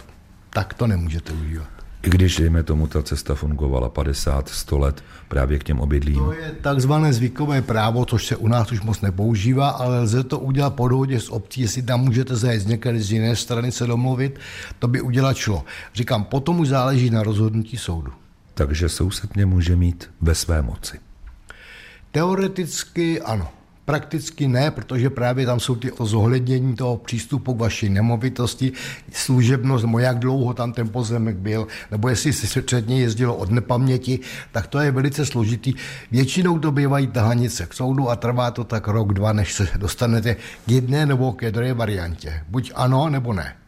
tak 0.50 0.74
to 0.74 0.88
nemůžete 0.88 1.33
užívat. 1.33 1.78
I 2.03 2.09
když, 2.09 2.37
dejme 2.37 2.63
tomu, 2.63 2.87
ta 2.87 3.03
cesta 3.03 3.35
fungovala 3.35 3.89
50, 3.89 4.49
100 4.49 4.77
let 4.77 5.03
právě 5.27 5.59
k 5.59 5.63
těm 5.63 5.79
obydlím. 5.79 6.15
To 6.15 6.33
je 6.33 6.51
takzvané 6.61 7.13
zvykové 7.13 7.61
právo, 7.61 8.05
což 8.05 8.25
se 8.25 8.35
u 8.35 8.47
nás 8.47 8.71
už 8.71 8.81
moc 8.81 9.01
nepoužívá, 9.01 9.69
ale 9.69 9.99
lze 9.99 10.23
to 10.23 10.39
udělat 10.39 10.73
po 10.73 10.87
dohodě 10.87 11.19
s 11.19 11.29
obcí, 11.29 11.61
jestli 11.61 11.81
tam 11.81 11.99
můžete 12.01 12.35
zajít 12.35 12.61
z 12.61 12.65
některé 12.65 12.99
z 12.99 13.11
jiné 13.11 13.35
strany 13.35 13.71
se 13.71 13.87
domluvit, 13.87 14.39
to 14.79 14.87
by 14.87 15.01
udělat 15.01 15.37
šlo. 15.37 15.65
Říkám, 15.93 16.23
potom 16.23 16.59
už 16.59 16.67
záleží 16.67 17.09
na 17.09 17.23
rozhodnutí 17.23 17.77
soudu. 17.77 18.11
Takže 18.53 18.89
soused 18.89 19.35
mě 19.35 19.45
může 19.45 19.75
mít 19.75 20.09
ve 20.21 20.35
své 20.35 20.61
moci. 20.61 20.99
Teoreticky 22.11 23.21
ano. 23.21 23.51
Prakticky 23.89 24.48
ne, 24.48 24.72
protože 24.72 25.10
právě 25.10 25.46
tam 25.46 25.60
jsou 25.60 25.75
ty 25.75 25.91
zohlednění 26.00 26.75
toho 26.75 26.98
přístupu 26.98 27.53
k 27.53 27.60
vaší 27.60 27.89
nemovitosti, 27.89 28.72
služebnost, 29.12 29.86
nebo 29.86 30.00
jak 30.00 30.19
dlouho 30.19 30.53
tam 30.53 30.74
ten 30.74 30.89
pozemek 30.89 31.36
byl, 31.36 31.67
nebo 31.91 32.10
jestli 32.10 32.34
se 32.34 32.62
předně 32.62 33.01
jezdilo 33.01 33.36
od 33.36 33.51
nepaměti, 33.51 34.19
tak 34.51 34.67
to 34.67 34.79
je 34.79 34.91
velice 34.91 35.25
složitý. 35.25 35.74
Většinou 36.12 36.60
to 36.60 36.72
bývají 36.72 37.08
tahanice 37.08 37.65
k 37.65 37.74
soudu 37.74 38.10
a 38.10 38.15
trvá 38.15 38.51
to 38.51 38.63
tak 38.63 38.88
rok, 38.88 39.13
dva, 39.13 39.34
než 39.34 39.53
se 39.53 39.67
dostanete 39.77 40.36
k 40.65 40.69
jedné 40.69 41.05
nebo 41.05 41.34
ke 41.34 41.51
druhé 41.51 41.74
variantě. 41.74 42.43
Buď 42.48 42.72
ano, 42.75 43.10
nebo 43.10 43.34
ne. 43.34 43.58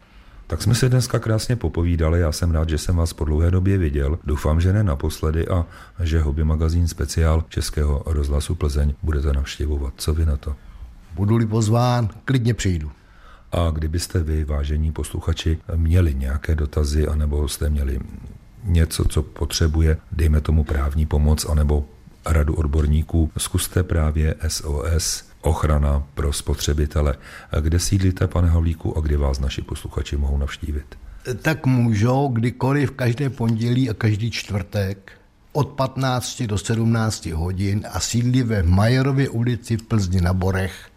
Tak 0.51 0.62
jsme 0.62 0.75
se 0.75 0.89
dneska 0.89 1.20
krásně 1.20 1.55
popovídali, 1.55 2.20
já 2.20 2.31
jsem 2.31 2.51
rád, 2.51 2.70
že 2.70 2.77
jsem 2.77 2.96
vás 2.96 3.13
po 3.13 3.25
dlouhé 3.25 3.51
době 3.51 3.77
viděl. 3.77 4.20
Doufám, 4.24 4.62
že 4.62 4.74
ne 4.74 4.84
naposledy 4.84 5.48
a 5.48 5.65
že 6.03 6.22
hobby 6.22 6.43
magazín 6.43 6.88
speciál 6.88 7.43
Českého 7.50 8.03
rozhlasu 8.05 8.55
Plzeň 8.55 8.93
budete 9.03 9.34
navštěvovat. 9.34 9.93
Co 9.98 10.13
vy 10.13 10.25
na 10.25 10.38
to? 10.38 10.55
Budu-li 11.15 11.46
pozván, 11.46 12.10
klidně 12.25 12.53
přijdu. 12.53 12.91
A 13.51 13.70
kdybyste 13.70 14.20
vy, 14.20 14.43
vážení 14.43 14.91
posluchači, 14.91 15.58
měli 15.75 16.15
nějaké 16.15 16.55
dotazy, 16.55 17.08
anebo 17.08 17.48
jste 17.48 17.70
měli 17.70 18.00
něco, 18.63 19.05
co 19.05 19.22
potřebuje, 19.22 19.98
dejme 20.12 20.41
tomu 20.41 20.63
právní 20.63 21.05
pomoc, 21.05 21.46
anebo 21.50 21.86
radu 22.25 22.53
odborníků, 22.53 23.31
zkuste 23.38 23.84
právě 23.84 24.36
SOS 24.48 25.30
ochrana 25.41 26.03
pro 26.13 26.33
spotřebitele. 26.33 27.15
Kde 27.62 27.79
sídlíte, 27.79 28.27
pane 28.27 28.50
Havlíku, 28.50 28.98
a 28.98 29.01
kdy 29.01 29.15
vás 29.15 29.39
naši 29.39 29.62
posluchači 29.62 30.17
mohou 30.17 30.38
navštívit? 30.38 30.98
Tak 31.41 31.65
můžou 31.65 32.27
kdykoliv 32.27 32.91
každé 32.91 33.29
pondělí 33.29 33.89
a 33.89 33.93
každý 33.93 34.31
čtvrtek 34.31 35.12
od 35.53 35.67
15 35.69 36.43
do 36.43 36.57
17 36.57 37.25
hodin 37.25 37.86
a 37.91 38.00
sídlí 38.00 38.43
ve 38.43 38.63
Majerově 38.63 39.29
ulici 39.29 39.77
v 39.77 39.83
Plzni 39.83 40.21
na 40.21 40.33
Borech. 40.33 40.89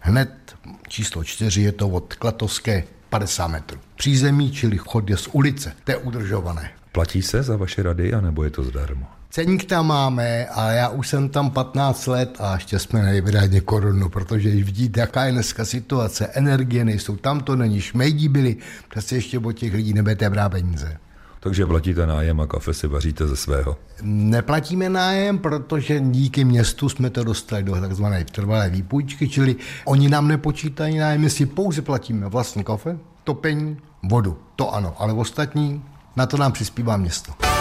Hned 0.00 0.56
číslo 0.88 1.24
4 1.24 1.62
je 1.62 1.72
to 1.72 1.88
od 1.88 2.14
Klatovské 2.14 2.84
50 3.08 3.48
metrů. 3.48 3.80
Přízemí, 3.96 4.52
čili 4.52 4.78
chod 4.78 5.10
je 5.10 5.16
z 5.16 5.28
ulice, 5.32 5.72
to 5.84 5.90
je 5.90 5.96
udržované. 5.96 6.70
Platí 6.92 7.22
se 7.22 7.42
za 7.42 7.56
vaše 7.56 7.82
rady, 7.82 8.14
anebo 8.14 8.44
je 8.44 8.50
to 8.50 8.62
zdarma? 8.62 9.16
Ceník 9.34 9.64
tam 9.64 9.86
máme 9.86 10.46
a 10.46 10.70
já 10.70 10.88
už 10.88 11.08
jsem 11.08 11.28
tam 11.28 11.50
15 11.50 12.06
let 12.06 12.36
a 12.40 12.54
ještě 12.54 12.78
jsme 12.78 13.02
nevydali 13.02 13.60
korunu, 13.60 14.08
protože 14.08 14.50
když 14.50 14.64
vidíte, 14.64 15.00
jaká 15.00 15.24
je 15.24 15.32
dneska 15.32 15.64
situace, 15.64 16.26
energie 16.26 16.84
nejsou, 16.84 17.16
tam 17.16 17.40
to 17.40 17.56
není, 17.56 17.80
šmejdí 17.80 18.28
byli, 18.28 18.56
přece 18.90 19.14
ještě 19.14 19.38
od 19.38 19.52
těch 19.52 19.74
lidí 19.74 19.94
nebudete 19.94 20.30
brát 20.30 20.48
peníze. 20.48 20.96
Takže 21.40 21.66
platíte 21.66 22.06
nájem 22.06 22.40
a 22.40 22.46
kafe 22.46 22.74
si 22.74 22.86
vaříte 22.86 23.26
ze 23.26 23.36
svého? 23.36 23.76
Neplatíme 24.02 24.88
nájem, 24.88 25.38
protože 25.38 26.00
díky 26.00 26.44
městu 26.44 26.88
jsme 26.88 27.10
to 27.10 27.24
dostali 27.24 27.62
do 27.62 27.80
takzvané 27.80 28.24
trvalé 28.24 28.70
výpůjčky, 28.70 29.28
čili 29.28 29.56
oni 29.84 30.08
nám 30.08 30.28
nepočítají 30.28 30.98
nájem, 30.98 31.20
my 31.20 31.30
si 31.30 31.46
pouze 31.46 31.82
platíme 31.82 32.28
vlastní 32.28 32.64
kafe, 32.64 32.98
topení, 33.24 33.76
vodu. 34.02 34.38
To 34.56 34.74
ano, 34.74 34.94
ale 34.98 35.12
ostatní, 35.12 35.82
na 36.16 36.26
to 36.26 36.36
nám 36.36 36.52
přispívá 36.52 36.96
město. 36.96 37.53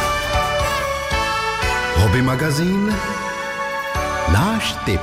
Hobby 1.95 2.21
magazín 2.21 2.95
Náš 4.33 4.75
tip 4.85 5.01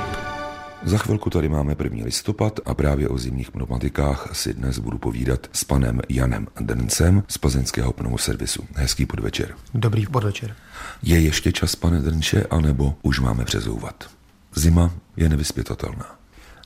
za 0.83 0.97
chvilku 0.97 1.29
tady 1.29 1.49
máme 1.49 1.75
první 1.75 2.03
listopad 2.03 2.59
a 2.65 2.73
právě 2.73 3.09
o 3.09 3.17
zimních 3.17 3.51
pneumatikách 3.51 4.29
si 4.33 4.53
dnes 4.53 4.79
budu 4.79 4.97
povídat 4.97 5.47
s 5.53 5.63
panem 5.63 6.01
Janem 6.09 6.47
Drncem 6.59 7.23
z 7.27 7.37
plzeňského 7.37 7.93
pneumoservisu. 7.93 8.63
Hezký 8.75 9.05
podvečer. 9.05 9.55
Dobrý 9.73 10.05
podvečer. 10.07 10.55
Je 11.03 11.19
ještě 11.19 11.51
čas, 11.51 11.75
pane 11.75 12.01
Drnče, 12.01 12.43
anebo 12.43 12.95
už 13.01 13.19
máme 13.19 13.45
přezouvat? 13.45 14.09
Zima 14.55 14.91
je 15.17 15.29
nevyspětatelná. 15.29 16.20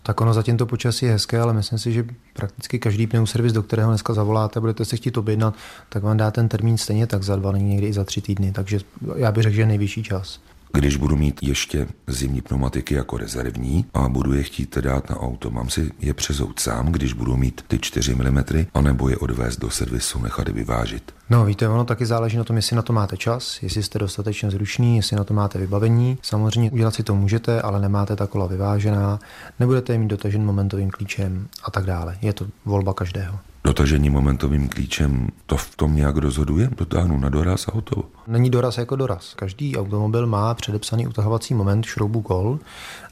Tak 0.05 0.21
ono 0.21 0.33
zatím 0.33 0.57
to 0.57 0.65
počasí 0.65 1.05
je 1.05 1.12
hezké, 1.12 1.39
ale 1.39 1.53
myslím 1.53 1.79
si, 1.79 1.93
že 1.93 2.05
prakticky 2.33 2.79
každý 2.79 3.07
pneuservis, 3.07 3.53
do 3.53 3.63
kterého 3.63 3.89
dneska 3.89 4.13
zavoláte, 4.13 4.59
budete 4.59 4.85
se 4.85 4.97
chtít 4.97 5.17
objednat, 5.17 5.55
tak 5.89 6.03
vám 6.03 6.17
dá 6.17 6.31
ten 6.31 6.50
termín 6.50 6.77
stejně 6.77 7.07
tak 7.07 7.24
za 7.24 7.35
dva, 7.35 7.51
někdy 7.57 7.88
i 7.88 7.93
za 7.93 8.03
tři 8.03 8.21
týdny. 8.21 8.51
Takže 8.51 8.79
já 9.15 9.31
bych 9.31 9.43
řekl, 9.43 9.55
že 9.55 9.62
je 9.62 9.65
nejvyšší 9.65 10.03
čas. 10.03 10.39
Když 10.75 10.98
budu 10.98 11.15
mít 11.15 11.44
ještě 11.44 11.88
zimní 12.08 12.41
pneumatiky 12.41 12.96
jako 12.96 13.17
rezervní 13.17 13.86
a 13.94 14.10
budu 14.10 14.34
je 14.34 14.44
chtít 14.44 14.77
dát 14.77 15.10
na 15.10 15.20
auto, 15.20 15.51
mám 15.51 15.70
si 15.70 15.91
je 16.00 16.13
přezout 16.13 16.60
sám, 16.60 16.91
když 16.91 17.13
budu 17.13 17.38
mít 17.38 17.62
ty 17.67 17.79
4 17.79 18.15
mm, 18.15 18.44
anebo 18.74 19.10
je 19.10 19.17
odvést 19.17 19.60
do 19.60 19.70
servisu, 19.70 20.20
nechat 20.20 20.50
vyvážit. 20.50 21.12
No 21.29 21.46
víte, 21.46 21.70
ono 21.70 21.86
taky 21.86 22.05
záleží 22.05 22.38
na 22.38 22.44
tom, 22.44 22.55
jestli 22.55 22.75
na 22.75 22.82
to 22.82 22.94
máte 22.94 23.17
čas, 23.17 23.63
jestli 23.63 23.84
jste 23.84 24.00
dostatečně 24.00 24.51
zruční, 24.51 24.96
jestli 24.98 25.17
na 25.17 25.24
to 25.24 25.34
máte 25.34 25.60
vybavení. 25.60 26.17
Samozřejmě 26.22 26.72
udělat 26.72 26.96
si 26.96 27.03
to 27.03 27.15
můžete, 27.15 27.62
ale 27.62 27.79
nemáte 27.79 28.15
ta 28.15 28.27
kola 28.27 28.48
vyvážená, 28.48 29.20
nebudete 29.60 29.94
je 29.94 30.00
mít 30.00 30.08
dotažen 30.08 30.46
momentovým 30.46 30.89
klíčem 30.89 31.48
a 31.63 31.72
tak 31.72 31.86
dále. 31.86 32.17
Je 32.22 32.34
to 32.34 32.48
volba 32.65 32.94
každého. 32.94 33.39
Dotažení 33.65 34.10
momentovým 34.10 34.69
klíčem 34.69 35.27
to 35.45 35.57
v 35.57 35.75
tom 35.75 35.95
nějak 35.95 36.17
rozhoduje? 36.17 36.69
Dotáhnu 36.77 37.19
na 37.19 37.29
doraz 37.29 37.67
a 37.67 37.72
hotovo. 37.74 38.03
Není 38.27 38.50
doraz 38.50 38.77
jako 38.77 38.95
doraz. 38.95 39.34
Každý 39.34 39.77
automobil 39.77 40.27
má 40.27 40.53
předepsaný 40.53 41.07
utahovací 41.07 41.53
moment 41.53 41.86
šroubu 41.86 42.22
kol 42.22 42.60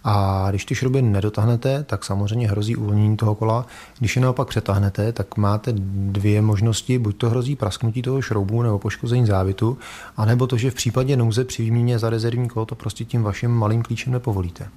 a 0.03 0.47
když 0.49 0.65
ty 0.65 0.75
šrouby 0.75 1.01
nedotáhnete, 1.01 1.83
tak 1.83 2.05
samozřejmě 2.05 2.47
hrozí 2.47 2.75
uvolnění 2.75 3.17
toho 3.17 3.35
kola. 3.35 3.65
Když 3.99 4.15
je 4.15 4.21
naopak 4.21 4.47
přetáhnete, 4.47 5.11
tak 5.11 5.37
máte 5.37 5.73
dvě 6.11 6.41
možnosti. 6.41 6.99
Buď 6.99 7.17
to 7.17 7.29
hrozí 7.29 7.55
prasknutí 7.55 8.01
toho 8.01 8.21
šroubu 8.21 8.61
nebo 8.61 8.79
poškození 8.79 9.25
závitu, 9.25 9.77
anebo 10.17 10.47
to, 10.47 10.57
že 10.57 10.71
v 10.71 10.75
případě 10.75 11.17
nouze 11.17 11.45
při 11.45 11.63
výměně 11.63 11.99
za 11.99 12.09
rezervní 12.09 12.49
kolo 12.49 12.65
to 12.65 12.75
prostě 12.75 13.05
tím 13.05 13.23
vaším 13.23 13.51
malým 13.51 13.83
klíčem 13.83 14.13
nepovolíte. 14.13 14.69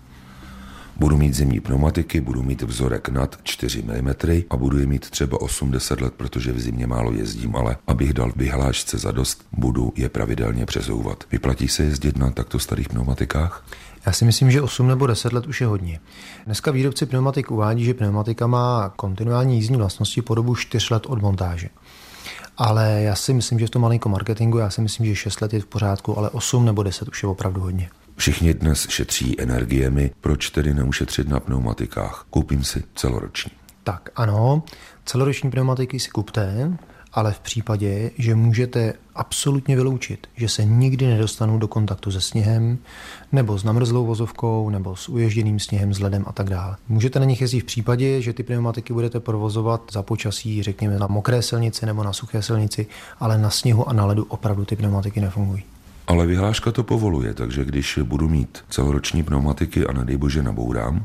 Budu 0.98 1.16
mít 1.16 1.34
zimní 1.34 1.60
pneumatiky, 1.60 2.20
budu 2.20 2.42
mít 2.42 2.62
vzorek 2.62 3.08
nad 3.08 3.38
4 3.42 3.82
mm 3.82 4.08
a 4.50 4.56
budu 4.56 4.78
je 4.78 4.86
mít 4.86 5.10
třeba 5.10 5.40
80 5.40 6.00
let, 6.00 6.14
protože 6.16 6.52
v 6.52 6.60
zimě 6.60 6.86
málo 6.86 7.12
jezdím, 7.12 7.56
ale 7.56 7.76
abych 7.86 8.12
dal 8.12 8.32
vyhlášce 8.36 8.98
za 8.98 9.10
dost, 9.10 9.46
budu 9.52 9.92
je 9.96 10.08
pravidelně 10.08 10.66
přezouvat. 10.66 11.24
Vyplatí 11.32 11.68
se 11.68 11.82
jezdit 11.82 12.18
na 12.18 12.30
takto 12.30 12.58
starých 12.58 12.88
pneumatikách? 12.88 13.66
Já 14.06 14.12
si 14.12 14.24
myslím, 14.24 14.50
že 14.50 14.62
8 14.62 14.88
nebo 14.88 15.06
10 15.06 15.32
let 15.32 15.46
už 15.46 15.60
je 15.60 15.66
hodně. 15.66 16.00
Dneska 16.46 16.70
výrobci 16.70 17.06
pneumatik 17.06 17.50
uvádí, 17.50 17.84
že 17.84 17.94
pneumatika 17.94 18.46
má 18.46 18.92
kontinuální 18.96 19.56
jízdní 19.56 19.76
vlastnosti 19.76 20.22
po 20.22 20.34
dobu 20.34 20.54
4 20.54 20.94
let 20.94 21.06
od 21.06 21.22
montáže. 21.22 21.68
Ale 22.56 23.00
já 23.02 23.14
si 23.14 23.32
myslím, 23.34 23.58
že 23.58 23.66
v 23.66 23.70
tom 23.70 23.82
malinko 23.82 24.08
marketingu, 24.08 24.58
já 24.58 24.70
si 24.70 24.80
myslím, 24.80 25.06
že 25.06 25.14
6 25.14 25.40
let 25.40 25.52
je 25.52 25.60
v 25.60 25.66
pořádku, 25.66 26.18
ale 26.18 26.30
8 26.30 26.64
nebo 26.64 26.82
10 26.82 27.08
už 27.08 27.22
je 27.22 27.28
opravdu 27.28 27.60
hodně. 27.60 27.88
Všichni 28.16 28.54
dnes 28.54 28.86
šetří 28.88 29.40
energiemi, 29.40 30.10
proč 30.20 30.50
tedy 30.50 30.74
neušetřit 30.74 31.28
na 31.28 31.40
pneumatikách? 31.40 32.26
Koupím 32.30 32.64
si 32.64 32.82
celoroční. 32.94 33.52
Tak 33.84 34.10
ano, 34.16 34.62
celoroční 35.04 35.50
pneumatiky 35.50 36.00
si 36.00 36.10
kupte, 36.10 36.72
ale 37.12 37.32
v 37.32 37.40
případě, 37.40 38.10
že 38.18 38.34
můžete 38.34 38.92
absolutně 39.14 39.76
vyloučit, 39.76 40.26
že 40.36 40.48
se 40.48 40.64
nikdy 40.64 41.06
nedostanou 41.06 41.58
do 41.58 41.68
kontaktu 41.68 42.10
se 42.10 42.20
sněhem, 42.20 42.78
nebo 43.32 43.58
s 43.58 43.64
namrzlou 43.64 44.06
vozovkou, 44.06 44.70
nebo 44.70 44.96
s 44.96 45.08
uježděným 45.08 45.60
sněhem, 45.60 45.94
s 45.94 46.00
ledem 46.00 46.24
a 46.26 46.32
tak 46.32 46.50
dále. 46.50 46.76
Můžete 46.88 47.18
na 47.18 47.24
nich 47.24 47.40
jezdit 47.40 47.60
v 47.60 47.64
případě, 47.64 48.22
že 48.22 48.32
ty 48.32 48.42
pneumatiky 48.42 48.92
budete 48.92 49.20
provozovat 49.20 49.82
za 49.92 50.02
počasí, 50.02 50.62
řekněme 50.62 50.98
na 50.98 51.06
mokré 51.06 51.42
silnici 51.42 51.86
nebo 51.86 52.02
na 52.02 52.12
suché 52.12 52.42
silnici, 52.42 52.86
ale 53.20 53.38
na 53.38 53.50
sněhu 53.50 53.88
a 53.88 53.92
na 53.92 54.06
ledu 54.06 54.24
opravdu 54.24 54.64
ty 54.64 54.76
pneumatiky 54.76 55.20
nefungují. 55.20 55.62
Ale 56.06 56.26
vyhláška 56.26 56.72
to 56.72 56.82
povoluje, 56.82 57.34
takže 57.34 57.64
když 57.64 57.98
budu 58.02 58.28
mít 58.28 58.64
celoroční 58.70 59.22
pneumatiky 59.22 59.86
a 59.86 59.92
nedej 59.92 60.16
bože 60.16 60.42
nabourám, 60.42 61.04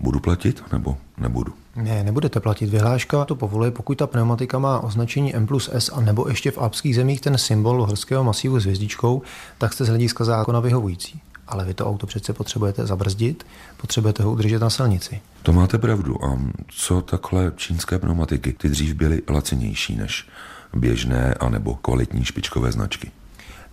budu 0.00 0.20
platit 0.20 0.62
nebo 0.72 0.96
nebudu? 1.18 1.52
Ne, 1.76 2.04
nebudete 2.04 2.40
platit. 2.40 2.70
Vyhláška 2.70 3.24
to 3.24 3.34
povoluje, 3.34 3.70
pokud 3.70 3.98
ta 3.98 4.06
pneumatika 4.06 4.58
má 4.58 4.80
označení 4.80 5.36
M 5.36 5.46
plus 5.46 5.70
S 5.72 5.88
a 5.88 6.00
nebo 6.00 6.28
ještě 6.28 6.50
v 6.50 6.58
alpských 6.58 6.94
zemích 6.94 7.20
ten 7.20 7.38
symbol 7.38 7.86
horského 7.86 8.24
masívu 8.24 8.60
s 8.60 8.62
hvězdičkou, 8.62 9.22
tak 9.58 9.72
jste 9.72 9.84
z 9.84 9.88
hlediska 9.88 10.24
zákona 10.24 10.60
vyhovující. 10.60 11.20
Ale 11.48 11.64
vy 11.64 11.74
to 11.74 11.86
auto 11.86 12.06
přece 12.06 12.32
potřebujete 12.32 12.86
zabrzdit, 12.86 13.46
potřebujete 13.76 14.22
ho 14.22 14.32
udržet 14.32 14.58
na 14.58 14.70
silnici. 14.70 15.20
To 15.42 15.52
máte 15.52 15.78
pravdu. 15.78 16.24
A 16.24 16.38
co 16.68 17.02
takhle 17.02 17.52
čínské 17.56 17.98
pneumatiky? 17.98 18.52
Ty 18.52 18.68
dřív 18.68 18.94
byly 18.94 19.22
lacinější 19.28 19.96
než 19.96 20.28
běžné 20.74 21.34
anebo 21.34 21.74
kvalitní 21.74 22.24
špičkové 22.24 22.72
značky. 22.72 23.10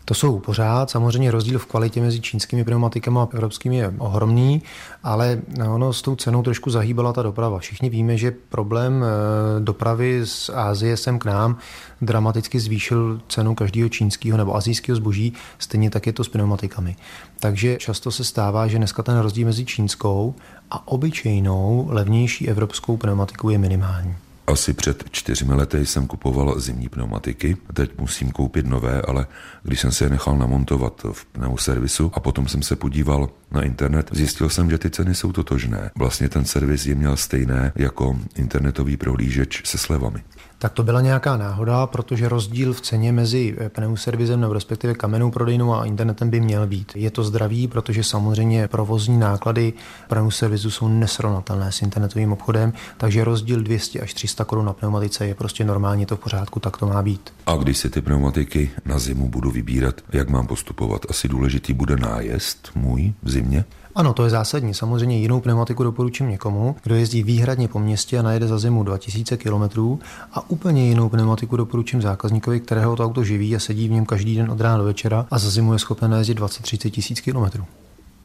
To 0.07 0.13
jsou 0.13 0.39
pořád, 0.39 0.89
samozřejmě 0.89 1.31
rozdíl 1.31 1.59
v 1.59 1.65
kvalitě 1.65 2.01
mezi 2.01 2.19
čínskými 2.19 2.63
pneumatikami 2.63 3.19
a 3.19 3.27
evropskými 3.33 3.77
je 3.77 3.93
ohromný, 3.97 4.61
ale 5.03 5.41
ono 5.69 5.93
s 5.93 6.01
tou 6.01 6.15
cenou 6.15 6.43
trošku 6.43 6.69
zahýbala 6.69 7.13
ta 7.13 7.21
doprava. 7.21 7.59
Všichni 7.59 7.89
víme, 7.89 8.17
že 8.17 8.31
problém 8.49 9.03
eh, 9.03 9.59
dopravy 9.59 10.21
z 10.25 10.49
Ázie 10.53 10.97
sem 10.97 11.19
k 11.19 11.25
nám 11.25 11.57
dramaticky 12.01 12.59
zvýšil 12.59 13.21
cenu 13.27 13.55
každého 13.55 13.89
čínského 13.89 14.37
nebo 14.37 14.55
azijského 14.55 14.95
zboží, 14.95 15.33
stejně 15.59 15.89
tak 15.89 16.07
je 16.07 16.13
to 16.13 16.23
s 16.23 16.29
pneumatikami. 16.29 16.95
Takže 17.39 17.77
často 17.77 18.11
se 18.11 18.23
stává, 18.23 18.67
že 18.67 18.77
dneska 18.77 19.03
ten 19.03 19.19
rozdíl 19.19 19.47
mezi 19.47 19.65
čínskou 19.65 20.35
a 20.71 20.87
obyčejnou 20.87 21.87
levnější 21.89 22.49
evropskou 22.49 22.97
pneumatikou 22.97 23.49
je 23.49 23.57
minimální. 23.57 24.15
Asi 24.47 24.73
před 24.73 25.03
čtyřmi 25.11 25.53
lety 25.53 25.85
jsem 25.85 26.07
kupoval 26.07 26.59
zimní 26.59 26.89
pneumatiky. 26.89 27.57
Teď 27.73 27.91
musím 27.97 28.31
koupit 28.31 28.65
nové, 28.65 29.01
ale 29.01 29.27
když 29.63 29.79
jsem 29.79 29.91
se 29.91 30.05
je 30.05 30.09
nechal 30.09 30.37
namontovat 30.37 31.05
v 31.11 31.25
pneuservisu 31.25 32.11
a 32.13 32.19
potom 32.19 32.47
jsem 32.47 32.61
se 32.61 32.75
podíval 32.75 33.29
na 33.51 33.61
internet, 33.61 34.09
zjistil 34.13 34.49
jsem, 34.49 34.69
že 34.69 34.77
ty 34.77 34.89
ceny 34.89 35.15
jsou 35.15 35.31
totožné. 35.31 35.91
Vlastně 35.95 36.29
ten 36.29 36.45
servis 36.45 36.85
je 36.85 36.95
měl 36.95 37.17
stejné 37.17 37.71
jako 37.75 38.19
internetový 38.35 38.97
prohlížeč 38.97 39.65
se 39.65 39.77
slevami. 39.77 40.23
Tak 40.59 40.73
to 40.73 40.83
byla 40.83 41.01
nějaká 41.01 41.37
náhoda, 41.37 41.87
protože 41.87 42.29
rozdíl 42.29 42.73
v 42.73 42.81
ceně 42.81 43.11
mezi 43.11 43.57
pneuservizem 43.69 44.41
nebo 44.41 44.53
respektive 44.53 44.93
kamennou 44.93 45.31
prodejnou 45.31 45.73
a 45.73 45.85
internetem 45.85 46.29
by 46.29 46.39
měl 46.39 46.67
být. 46.67 46.91
Je 46.95 47.11
to 47.11 47.23
zdravý, 47.23 47.67
protože 47.67 48.03
samozřejmě 48.03 48.67
provozní 48.67 49.17
náklady 49.17 49.73
pneuservizu 50.07 50.71
jsou 50.71 50.87
nesrovnatelné 50.87 51.71
s 51.71 51.81
internetovým 51.81 52.31
obchodem, 52.31 52.73
takže 52.97 53.23
rozdíl 53.23 53.61
200 53.61 53.99
až 53.99 54.13
300 54.13 54.45
korun 54.45 54.65
na 54.65 54.73
pneumatice 54.73 55.27
je 55.27 55.35
prostě 55.35 55.63
normálně 55.63 56.05
to 56.05 56.15
v 56.15 56.19
pořádku, 56.19 56.59
tak 56.59 56.77
to 56.77 56.87
má 56.87 57.01
být. 57.01 57.33
A 57.45 57.55
když 57.55 57.77
si 57.77 57.89
ty 57.89 58.01
pneumatiky 58.01 58.71
na 58.85 58.99
zimu 58.99 59.29
budu 59.29 59.51
vybírat, 59.51 60.01
jak 60.13 60.29
mám 60.29 60.47
postupovat? 60.47 61.05
Asi 61.09 61.27
důležitý 61.27 61.73
bude 61.73 61.95
nájezd 61.95 62.69
můj 62.75 63.13
v 63.23 63.31
zimě? 63.31 63.65
Ano, 63.97 64.13
to 64.13 64.23
je 64.23 64.29
zásadní. 64.29 64.73
Samozřejmě 64.73 65.17
jinou 65.17 65.39
pneumatiku 65.39 65.83
doporučím 65.83 66.29
někomu, 66.29 66.75
kdo 66.83 66.95
jezdí 66.95 67.23
výhradně 67.23 67.67
po 67.67 67.79
městě 67.79 68.19
a 68.19 68.21
najede 68.21 68.47
za 68.47 68.59
zimu 68.59 68.83
2000 68.83 69.37
km 69.37 69.97
a 70.33 70.49
úplně 70.49 70.89
jinou 70.89 71.09
pneumatiku 71.09 71.57
doporučím 71.57 72.01
zákazníkovi, 72.01 72.59
kterého 72.59 72.95
to 72.95 73.05
auto 73.05 73.23
živí 73.23 73.55
a 73.55 73.59
sedí 73.59 73.87
v 73.87 73.91
něm 73.91 74.05
každý 74.05 74.35
den 74.35 74.51
od 74.51 74.61
rána 74.61 74.77
do 74.77 74.83
večera 74.83 75.25
a 75.31 75.37
za 75.37 75.49
zimu 75.49 75.73
je 75.73 75.79
schopen 75.79 76.13
jezdit 76.13 76.39
20-30 76.39 76.89
tisíc 76.89 77.21
km. 77.21 77.63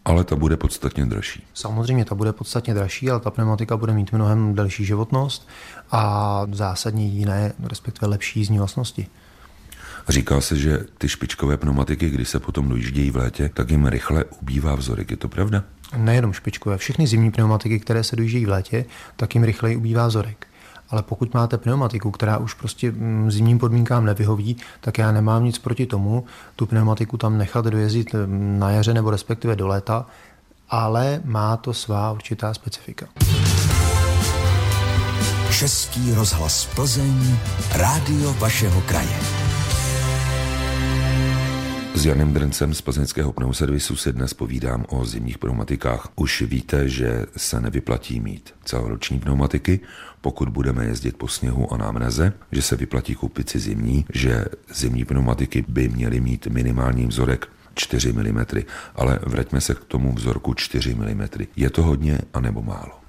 Ale 0.04 0.24
ta 0.24 0.36
bude 0.36 0.56
podstatně 0.56 1.06
dražší. 1.06 1.44
Samozřejmě 1.54 2.04
ta 2.04 2.14
bude 2.14 2.32
podstatně 2.32 2.74
dražší, 2.74 3.10
ale 3.10 3.20
ta 3.20 3.30
pneumatika 3.30 3.76
bude 3.76 3.92
mít 3.92 4.12
mnohem 4.12 4.54
delší 4.54 4.84
životnost 4.84 5.48
a 5.90 6.42
zásadně 6.52 7.06
jiné, 7.06 7.52
respektive 7.68 8.08
lepší 8.10 8.40
jízdní 8.40 8.58
vlastnosti. 8.58 9.06
Říká 10.08 10.40
se, 10.40 10.56
že 10.56 10.78
ty 10.98 11.08
špičkové 11.08 11.56
pneumatiky, 11.56 12.10
když 12.10 12.28
se 12.28 12.40
potom 12.40 12.68
dojíždějí 12.68 13.10
v 13.10 13.16
létě, 13.16 13.50
tak 13.54 13.70
jim 13.70 13.86
rychle 13.86 14.24
ubývá 14.24 14.74
vzorek. 14.74 15.10
Je 15.10 15.16
to 15.16 15.28
pravda? 15.28 15.64
Nejenom 15.96 16.32
špičkové, 16.32 16.78
všechny 16.78 17.06
zimní 17.06 17.30
pneumatiky, 17.30 17.80
které 17.80 18.04
se 18.04 18.16
dojíždějí 18.16 18.46
v 18.46 18.48
létě, 18.48 18.84
tak 19.16 19.34
jim 19.34 19.44
rychleji 19.44 19.76
ubývá 19.76 20.06
vzorek. 20.06 20.46
Ale 20.90 21.02
pokud 21.02 21.34
máte 21.34 21.58
pneumatiku, 21.58 22.10
která 22.10 22.38
už 22.38 22.54
prostě 22.54 22.90
mm, 22.90 23.30
zimním 23.30 23.58
podmínkám 23.58 24.04
nevyhoví, 24.04 24.56
tak 24.80 24.98
já 24.98 25.12
nemám 25.12 25.44
nic 25.44 25.58
proti 25.58 25.86
tomu 25.86 26.24
tu 26.56 26.66
pneumatiku 26.66 27.16
tam 27.16 27.38
nechat 27.38 27.64
dojezdit 27.64 28.14
mm, 28.14 28.58
na 28.58 28.70
jaře 28.70 28.94
nebo 28.94 29.10
respektive 29.10 29.56
do 29.56 29.66
léta, 29.66 30.06
ale 30.70 31.20
má 31.24 31.56
to 31.56 31.74
svá 31.74 32.12
určitá 32.12 32.54
specifika. 32.54 33.06
Český 35.58 36.14
rozhlas 36.14 36.66
Plzeň, 36.74 37.36
rádio 37.72 38.34
vašeho 38.34 38.80
kraje. 38.80 39.41
S 41.94 42.04
Janem 42.04 42.32
Drncem 42.32 42.74
z 42.74 42.80
plzeňského 42.80 43.32
pneuservisu 43.32 43.96
si 43.96 44.12
dnes 44.12 44.34
povídám 44.34 44.84
o 44.88 45.04
zimních 45.04 45.38
pneumatikách. 45.38 46.08
Už 46.16 46.42
víte, 46.42 46.88
že 46.88 47.26
se 47.36 47.60
nevyplatí 47.60 48.20
mít 48.20 48.54
celoroční 48.64 49.20
pneumatiky, 49.20 49.80
pokud 50.20 50.48
budeme 50.48 50.84
jezdit 50.84 51.16
po 51.16 51.28
sněhu 51.28 51.72
a 51.72 51.76
námraze, 51.76 52.32
že 52.52 52.62
se 52.62 52.76
vyplatí 52.76 53.14
koupit 53.14 53.48
si 53.48 53.58
zimní, 53.58 54.04
že 54.14 54.44
zimní 54.74 55.04
pneumatiky 55.04 55.64
by 55.68 55.88
měly 55.88 56.20
mít 56.20 56.46
minimální 56.46 57.06
vzorek 57.06 57.48
4 57.74 58.12
mm, 58.12 58.44
ale 58.94 59.18
vraťme 59.26 59.60
se 59.60 59.74
k 59.74 59.84
tomu 59.84 60.12
vzorku 60.12 60.54
4 60.54 60.94
mm. 60.94 61.28
Je 61.56 61.70
to 61.70 61.82
hodně 61.82 62.18
anebo 62.34 62.62
málo? 62.62 63.01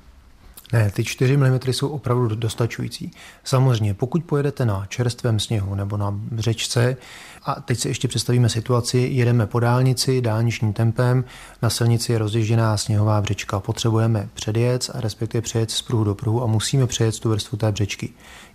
Ne, 0.74 0.92
ty 0.92 1.03
4 1.03 1.38
mm 1.38 1.60
jsou 1.65 1.89
opravdu 1.89 2.36
dostačující. 2.36 3.12
Samozřejmě, 3.44 3.94
pokud 3.94 4.24
pojedete 4.24 4.65
na 4.65 4.86
čerstvém 4.86 5.39
sněhu 5.39 5.75
nebo 5.75 5.98
na 5.98 6.20
řečce, 6.38 6.98
a 7.46 7.62
teď 7.62 7.80
si 7.80 7.88
ještě 7.88 8.08
představíme 8.08 8.50
situaci, 8.50 8.97
jedeme 8.97 9.47
po 9.47 9.60
dálnici 9.60 10.21
dálničním 10.21 10.74
tempem, 10.74 11.24
na 11.62 11.69
silnici 11.69 12.12
je 12.12 12.17
rozježděná 12.17 12.78
sněhová 12.78 13.21
břečka. 13.21 13.60
Potřebujeme 13.60 14.30
předjet 14.34 14.89
a 14.93 15.02
respektive 15.02 15.41
přejet 15.41 15.71
z 15.71 15.82
pruhu 15.82 16.04
do 16.04 16.15
pruhu 16.15 16.43
a 16.43 16.45
musíme 16.45 16.88
přejet 16.88 17.19
tu 17.19 17.30
vrstvu 17.30 17.58
té 17.58 17.71
břečky. 17.71 18.10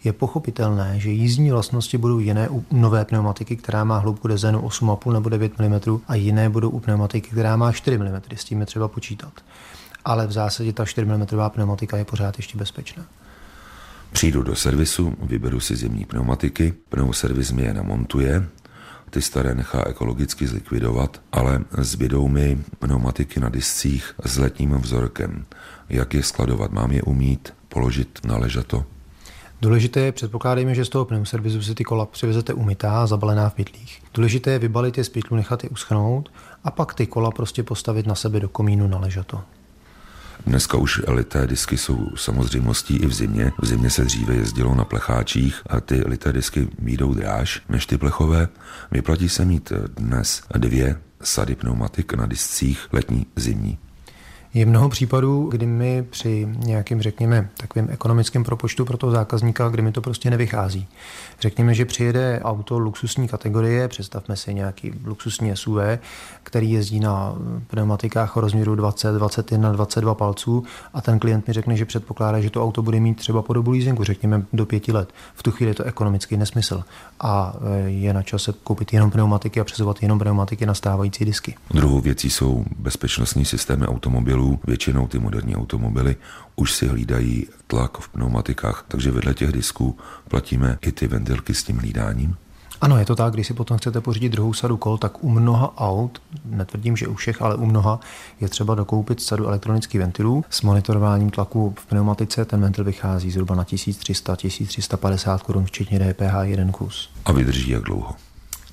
Je 0.05 0.13
pochopitelné, 0.13 1.01
že 1.01 1.11
jízdní 1.11 1.51
vlastnosti 1.51 1.99
budou 1.99 2.19
jiné 2.19 2.49
u 2.49 2.65
nové 2.71 3.05
pneumatiky, 3.05 3.57
která 3.57 3.85
má 3.85 3.99
hloubku 3.99 4.29
dezenu 4.29 4.61
8,5 4.61 5.13
nebo 5.13 5.29
9 5.29 5.59
mm 5.59 6.01
a 6.09 6.15
jiné 6.15 6.51
budou 6.51 6.71
u 6.71 6.81
pneumatiky, 6.81 7.31
která 7.31 7.57
má 7.57 7.73
4 7.73 7.99
mm. 7.99 8.21
S 8.35 8.45
tím 8.45 8.61
je 8.61 8.67
třeba 8.67 8.89
počítat 8.89 9.33
ale 10.09 10.27
v 10.27 10.33
zásadě 10.33 10.73
ta 10.73 10.85
4 10.85 11.05
mm 11.07 11.27
pneumatika 11.49 11.97
je 11.97 12.05
pořád 12.05 12.37
ještě 12.37 12.59
bezpečná. 12.59 13.07
Přijdu 14.13 14.43
do 14.43 14.57
servisu, 14.57 15.15
vyberu 15.23 15.61
si 15.61 15.77
zimní 15.77 16.05
pneumatiky, 16.05 16.75
pneuservis 16.89 17.53
mi 17.53 17.63
je 17.63 17.75
namontuje, 17.75 18.49
ty 19.11 19.23
staré 19.23 19.55
nechá 19.55 19.85
ekologicky 19.87 20.47
zlikvidovat, 20.47 21.21
ale 21.33 21.61
zbydou 21.79 22.29
mi 22.29 22.59
pneumatiky 22.79 23.41
na 23.41 23.49
discích 23.49 24.15
s 24.25 24.39
letním 24.39 24.75
vzorkem. 24.75 25.45
Jak 25.89 26.15
je 26.15 26.23
skladovat? 26.23 26.73
Mám 26.73 26.93
je 26.93 27.03
umít, 27.03 27.55
položit 27.69 28.19
na 28.25 28.37
ležato? 28.37 28.85
Důležité 29.61 30.01
je, 30.01 30.13
předpokládejme, 30.13 30.75
že 30.75 30.85
z 30.85 30.89
toho 30.89 31.05
pneuservisu 31.05 31.63
si 31.63 31.75
ty 31.75 31.85
kola 31.85 32.07
přivezete 32.07 32.53
umytá 32.53 33.03
a 33.03 33.07
zabalená 33.07 33.49
v 33.49 33.55
pytlích. 33.55 34.03
Důležité 34.15 34.51
je 34.51 34.59
vybalit 34.59 34.99
je 34.99 35.05
z 35.05 35.09
pytlu, 35.09 35.37
nechat 35.37 35.65
je 35.65 35.71
uschnout 35.71 36.33
a 36.65 36.71
pak 36.71 36.95
ty 36.95 37.07
kola 37.07 37.31
prostě 37.31 37.63
postavit 37.63 38.07
na 38.07 38.15
sebe 38.15 38.41
do 38.41 38.49
komínu 38.49 38.89
na 38.89 38.99
ležato. 38.99 39.43
Dneska 40.47 40.79
už 40.79 41.03
lité 41.09 41.47
disky 41.47 41.77
jsou 41.77 42.11
samozřejmostí 42.17 42.97
i 42.97 43.07
v 43.07 43.13
zimě. 43.13 43.53
V 43.63 43.67
zimě 43.67 43.91
se 43.91 44.05
dříve 44.05 44.35
jezdilo 44.35 44.75
na 44.75 44.85
plecháčích 44.85 45.63
a 45.67 45.81
ty 45.81 46.03
lité 46.07 46.33
disky 46.33 46.69
výjdou 46.79 47.15
dráž 47.15 47.63
než 47.69 47.87
ty 47.87 47.99
plechové. 47.99 48.49
Vyplatí 48.91 49.29
se 49.29 49.45
mít 49.45 49.73
dnes 49.97 50.43
dvě 50.57 51.01
sady 51.23 51.55
pneumatik 51.55 52.15
na 52.15 52.27
discích 52.27 52.87
letní, 52.93 53.27
zimní. 53.37 53.79
Je 54.55 54.67
mnoho 54.67 54.89
případů, 54.89 55.49
kdy 55.51 55.67
mi 55.67 56.03
při 56.03 56.49
nějakým, 56.59 57.03
řekněme, 57.03 57.49
takovým 57.57 57.89
ekonomickém 57.91 58.45
propočtu 58.45 58.85
pro 58.85 58.97
toho 58.97 59.13
zákazníka, 59.13 59.69
kdy 59.69 59.83
mi 59.83 59.93
to 59.93 60.01
prostě 60.01 60.31
nevychází. 60.31 60.89
Řekněme, 61.41 61.75
že 61.75 61.85
přijede 61.85 62.41
auto 62.45 62.79
luxusní 62.79 63.29
kategorie, 63.29 63.89
představme 63.89 64.37
si 64.37 64.55
nějaký 64.55 64.93
luxusní 65.05 65.57
SUV, 65.57 65.79
který 66.43 66.71
jezdí 66.71 67.01
na 67.01 67.35
pneumatikách 67.67 68.37
o 68.37 68.41
rozměru 68.41 68.75
20, 68.75 69.13
21, 69.13 69.73
22 69.73 70.15
palců 70.15 70.65
a 70.95 71.01
ten 71.01 71.19
klient 71.19 71.47
mi 71.47 71.53
řekne, 71.53 71.77
že 71.77 71.85
předpokládá, 71.85 72.41
že 72.41 72.51
to 72.51 72.65
auto 72.65 72.83
bude 72.83 73.01
mít 73.01 73.15
třeba 73.15 73.43
po 73.43 73.53
dobu 73.53 73.71
leasingu, 73.71 74.05
řekněme 74.05 74.43
do 74.53 74.67
pěti 74.67 74.93
let. 74.93 75.13
V 75.35 75.43
tu 75.43 75.51
chvíli 75.51 75.71
je 75.71 75.75
to 75.75 75.85
ekonomický 75.85 76.37
nesmysl 76.37 76.85
a 77.21 77.57
e, 77.87 77.91
je 77.91 78.13
na 78.15 78.23
čase 78.23 78.55
koupit 78.65 78.93
jenom 78.93 79.11
pneumatiky 79.11 79.61
a 79.61 79.65
přezovat 79.65 80.03
jenom 80.03 80.19
pneumatiky 80.19 80.67
na 80.67 80.75
stávající 80.75 81.25
disky. 81.25 81.55
Druhou 81.71 82.01
věcí 82.01 82.31
jsou 82.31 82.65
bezpečnostní 82.79 83.45
systémy 83.45 83.87
automobilů. 83.87 84.38
Většinou 84.67 85.07
ty 85.07 85.19
moderní 85.19 85.57
automobily 85.57 86.17
už 86.57 86.73
si 86.73 86.87
hlídají 86.87 87.47
tlak 87.67 87.99
v 87.99 88.09
pneumatikách, 88.09 88.85
takže 88.89 89.11
vedle 89.11 89.35
těch 89.35 89.53
disků 89.53 89.97
platíme 90.29 90.79
i 90.81 90.93
ty 90.93 91.07
ventilky 91.07 91.55
s 91.55 91.63
tím 91.63 91.79
hlídáním. 91.79 92.37
Ano, 92.81 92.99
je 92.99 93.05
to 93.05 93.17
tak, 93.17 93.33
když 93.33 93.47
si 93.47 93.55
potom 93.55 93.79
chcete 93.79 94.01
pořídit 94.01 94.29
druhou 94.29 94.53
sadu 94.53 94.77
kol, 94.77 94.99
tak 94.99 95.25
u 95.25 95.29
mnoha 95.29 95.79
aut, 95.79 96.23
netvrdím, 96.45 96.97
že 96.97 97.09
u 97.09 97.15
všech, 97.15 97.43
ale 97.43 97.57
u 97.57 97.67
mnoha, 97.67 98.01
je 98.41 98.49
třeba 98.49 98.75
dokoupit 98.75 99.23
sadu 99.23 99.47
elektronických 99.47 100.01
ventilů. 100.01 100.45
S 100.51 100.63
monitorováním 100.63 101.31
tlaku 101.31 101.75
v 101.79 101.87
pneumatice 101.87 102.45
ten 102.45 102.61
ventil 102.61 102.85
vychází 102.85 103.31
zhruba 103.31 103.55
na 103.55 103.65
1300-1350 103.65 105.39
korun, 105.39 105.65
včetně 105.65 105.99
DPH 105.99 106.35
jeden 106.43 106.73
kus. 106.73 107.11
A 107.25 107.33
vydrží 107.33 107.71
jak 107.71 107.83
dlouho? 107.83 108.15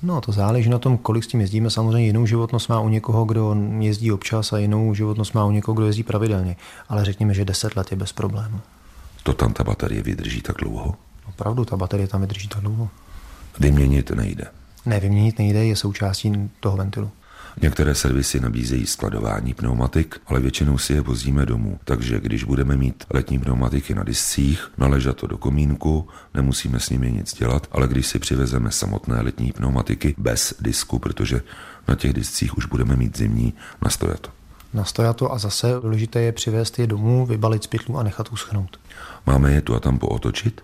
No, 0.06 0.20
to 0.20 0.32
záleží 0.32 0.70
na 0.70 0.78
tom, 0.78 0.98
kolik 0.98 1.24
s 1.24 1.26
tím 1.26 1.40
jezdíme. 1.40 1.70
Samozřejmě 1.70 2.06
jinou 2.06 2.26
životnost 2.26 2.68
má 2.68 2.80
u 2.80 2.88
někoho, 2.88 3.24
kdo 3.24 3.56
jezdí 3.78 4.12
občas 4.12 4.52
a 4.52 4.58
jinou 4.58 4.94
životnost 4.94 5.34
má 5.34 5.44
u 5.44 5.50
někoho, 5.50 5.74
kdo 5.74 5.86
jezdí 5.86 6.02
pravidelně. 6.02 6.56
Ale 6.88 7.04
řekněme, 7.04 7.34
že 7.34 7.44
10 7.44 7.76
let 7.76 7.90
je 7.90 7.96
bez 7.96 8.12
problému. 8.12 8.60
To 9.22 9.32
tam 9.32 9.52
ta 9.52 9.64
baterie 9.64 10.02
vydrží 10.02 10.42
tak 10.42 10.56
dlouho? 10.56 10.94
Opravdu, 11.28 11.64
ta 11.64 11.76
baterie 11.76 12.08
tam 12.08 12.20
vydrží 12.20 12.48
tak 12.48 12.60
dlouho. 12.60 12.88
Vyměnit 13.60 14.10
nejde. 14.10 14.44
Ne, 14.86 15.00
vyměnit 15.00 15.38
nejde, 15.38 15.64
je 15.64 15.76
součástí 15.76 16.50
toho 16.60 16.76
ventilu. 16.76 17.10
Některé 17.62 17.94
servisy 17.94 18.40
nabízejí 18.40 18.86
skladování 18.86 19.54
pneumatik, 19.54 20.20
ale 20.26 20.40
většinou 20.40 20.78
si 20.78 20.92
je 20.92 21.00
vozíme 21.00 21.46
domů, 21.46 21.78
takže 21.84 22.20
když 22.20 22.44
budeme 22.44 22.76
mít 22.76 23.04
letní 23.10 23.38
pneumatiky 23.38 23.94
na 23.94 24.02
discích, 24.02 24.70
naležat 24.78 25.16
to 25.16 25.26
do 25.26 25.38
komínku, 25.38 26.08
nemusíme 26.34 26.80
s 26.80 26.90
nimi 26.90 27.12
nic 27.12 27.34
dělat, 27.34 27.66
ale 27.72 27.88
když 27.88 28.06
si 28.06 28.18
přivezeme 28.18 28.70
samotné 28.70 29.20
letní 29.20 29.52
pneumatiky 29.52 30.14
bez 30.18 30.54
disku, 30.60 30.98
protože 30.98 31.42
na 31.88 31.94
těch 31.94 32.12
discích 32.12 32.58
už 32.58 32.66
budeme 32.66 32.96
mít 32.96 33.16
zimní, 33.16 33.54
nastoja 33.82 34.16
to. 34.16 34.30
Nastoja 34.74 35.12
to 35.12 35.32
a 35.32 35.38
zase 35.38 35.74
důležité 35.82 36.20
je 36.20 36.32
přivést 36.32 36.78
je 36.78 36.86
domů, 36.86 37.26
vybalit 37.26 37.64
z 37.64 37.68
a 37.96 38.02
nechat 38.02 38.28
uschnout. 38.32 38.80
Máme 39.26 39.52
je 39.52 39.60
tu 39.60 39.74
a 39.74 39.80
tam 39.80 39.98
pootočit? 39.98 40.60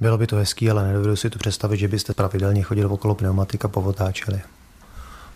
Bylo 0.00 0.18
by 0.18 0.26
to 0.26 0.36
hezký, 0.36 0.70
ale 0.70 0.86
nedovedu 0.86 1.16
si 1.16 1.30
to 1.30 1.38
představit, 1.38 1.76
že 1.76 1.88
byste 1.88 2.14
pravidelně 2.14 2.62
chodil 2.62 2.92
okolo 2.92 3.14
pneumatika 3.14 3.68
povotáčeli. 3.68 4.40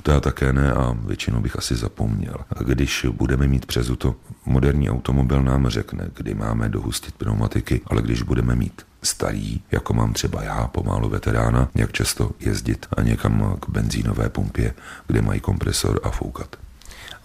To 0.07 0.13
já 0.13 0.21
také 0.21 0.53
ne 0.53 0.73
a 0.73 0.97
většinou 1.07 1.41
bych 1.41 1.57
asi 1.57 1.75
zapomněl. 1.75 2.35
Když 2.65 3.07
budeme 3.11 3.47
mít 3.47 3.67
přezuto, 3.67 4.15
moderní 4.45 4.91
automobil 4.91 5.43
nám 5.43 5.69
řekne, 5.69 6.11
kdy 6.15 6.35
máme 6.35 6.69
dohustit 6.69 7.15
pneumatiky, 7.15 7.81
ale 7.87 8.03
když 8.03 8.23
budeme 8.23 8.55
mít 8.57 8.83
starý, 9.03 9.61
jako 9.71 9.95
mám 9.95 10.13
třeba 10.13 10.43
já, 10.43 10.69
pomalu 10.69 11.09
veterána, 11.09 11.69
jak 11.75 11.93
často 11.93 12.31
jezdit 12.41 12.87
a 12.97 13.03
někam 13.03 13.57
k 13.61 13.69
benzínové 13.69 14.29
pumpě, 14.29 14.75
kde 15.07 15.23
mají 15.23 15.41
kompresor 15.41 16.01
a 16.03 16.11
foukat. 16.11 16.57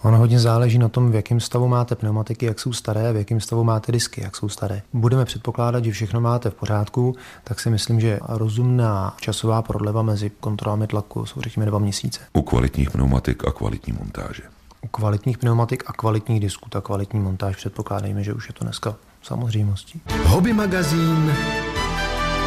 Ono 0.02 0.18
hodně 0.18 0.40
záleží 0.40 0.78
na 0.78 0.88
tom, 0.88 1.10
v 1.10 1.14
jakém 1.14 1.40
stavu 1.40 1.68
máte 1.68 1.94
pneumatiky, 1.94 2.46
jak 2.46 2.60
jsou 2.60 2.72
staré, 2.72 3.12
v 3.12 3.16
jakém 3.16 3.40
stavu 3.40 3.64
máte 3.64 3.92
disky, 3.92 4.20
jak 4.24 4.36
jsou 4.36 4.48
staré. 4.48 4.82
Budeme 4.92 5.24
předpokládat, 5.24 5.84
že 5.84 5.92
všechno 5.92 6.20
máte 6.20 6.50
v 6.50 6.54
pořádku, 6.54 7.16
tak 7.44 7.60
si 7.60 7.70
myslím, 7.70 8.00
že 8.00 8.20
rozumná 8.28 9.16
časová 9.20 9.62
prodleva 9.62 10.02
mezi 10.02 10.30
kontrolami 10.30 10.86
tlaku 10.86 11.26
jsou 11.26 11.40
řekněme 11.40 11.66
dva 11.66 11.78
měsíce. 11.78 12.20
U 12.32 12.42
kvalitních 12.42 12.90
pneumatik 12.90 13.44
a 13.44 13.52
kvalitní 13.52 13.92
montáže. 13.92 14.42
U 14.80 14.88
kvalitních 14.88 15.38
pneumatik 15.38 15.84
a 15.86 15.92
kvalitních 15.92 16.40
disků, 16.40 16.70
ta 16.70 16.80
kvalitní 16.80 17.20
montáž 17.20 17.56
předpokládejme, 17.56 18.22
že 18.22 18.34
už 18.34 18.48
je 18.48 18.54
to 18.54 18.64
dneska 18.64 18.94
samozřejmostí. 19.22 20.00
Hobby 20.24 20.52
magazín 20.52 21.32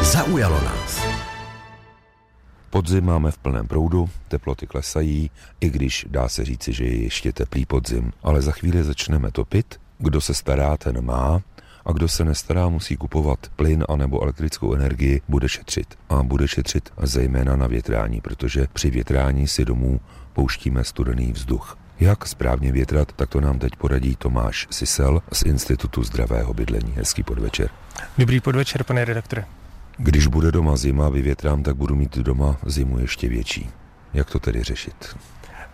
zaujalo 0.02 0.60
nás. 0.64 1.00
Podzim 2.70 3.04
máme 3.04 3.30
v 3.30 3.38
plném 3.38 3.66
proudu, 3.66 4.10
teploty 4.28 4.66
klesají, 4.66 5.30
i 5.60 5.70
když 5.70 6.06
dá 6.10 6.28
se 6.28 6.44
říci, 6.44 6.72
že 6.72 6.84
je 6.84 7.02
ještě 7.02 7.32
teplý 7.32 7.66
podzim, 7.66 8.12
ale 8.22 8.42
za 8.42 8.52
chvíli 8.52 8.84
začneme 8.84 9.30
topit, 9.30 9.80
kdo 9.98 10.20
se 10.20 10.34
stará, 10.34 10.76
ten 10.76 11.04
má, 11.04 11.42
a 11.86 11.92
kdo 11.92 12.08
se 12.08 12.24
nestará, 12.24 12.68
musí 12.68 12.96
kupovat 12.96 13.38
plyn 13.56 13.84
anebo 13.88 14.22
elektrickou 14.22 14.74
energii, 14.74 15.20
bude 15.28 15.48
šetřit. 15.48 15.98
A 16.08 16.22
bude 16.22 16.48
šetřit 16.48 16.92
zejména 17.02 17.56
na 17.56 17.66
větrání, 17.66 18.20
protože 18.20 18.66
při 18.72 18.90
větrání 18.90 19.48
si 19.48 19.64
domů 19.64 20.00
pouštíme 20.32 20.84
studený 20.84 21.32
vzduch. 21.32 21.78
Jak 22.00 22.26
správně 22.26 22.72
větrat, 22.72 23.12
tak 23.12 23.28
to 23.28 23.40
nám 23.40 23.58
teď 23.58 23.76
poradí 23.76 24.16
Tomáš 24.16 24.66
Sisel 24.70 25.22
z 25.32 25.42
Institutu 25.42 26.04
zdravého 26.04 26.54
bydlení. 26.54 26.92
Hezký 26.96 27.22
podvečer. 27.22 27.70
Dobrý 28.18 28.40
podvečer, 28.40 28.84
pane 28.84 29.04
redaktore. 29.04 29.44
Když 29.98 30.26
bude 30.26 30.52
doma 30.52 30.76
zima, 30.76 31.08
vyvětrám, 31.08 31.62
tak 31.62 31.76
budu 31.76 31.94
mít 31.96 32.18
doma 32.18 32.56
zimu 32.66 32.98
ještě 32.98 33.28
větší. 33.28 33.70
Jak 34.14 34.30
to 34.30 34.38
tedy 34.38 34.62
řešit? 34.62 35.16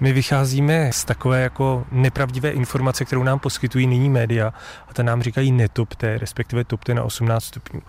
My 0.03 0.13
vycházíme 0.13 0.91
z 0.93 1.05
takové 1.05 1.43
jako 1.43 1.85
nepravdivé 1.93 2.51
informace, 2.51 3.05
kterou 3.05 3.23
nám 3.23 3.39
poskytují 3.39 3.87
nyní 3.87 4.11
média 4.11 4.53
a 4.89 4.95
ta 4.95 5.03
nám 5.03 5.23
říkají 5.23 5.53
netopte, 5.53 6.19
respektive 6.19 6.65
topte 6.65 6.95
na 6.95 7.03
18 7.03 7.45
stupňů. 7.45 7.81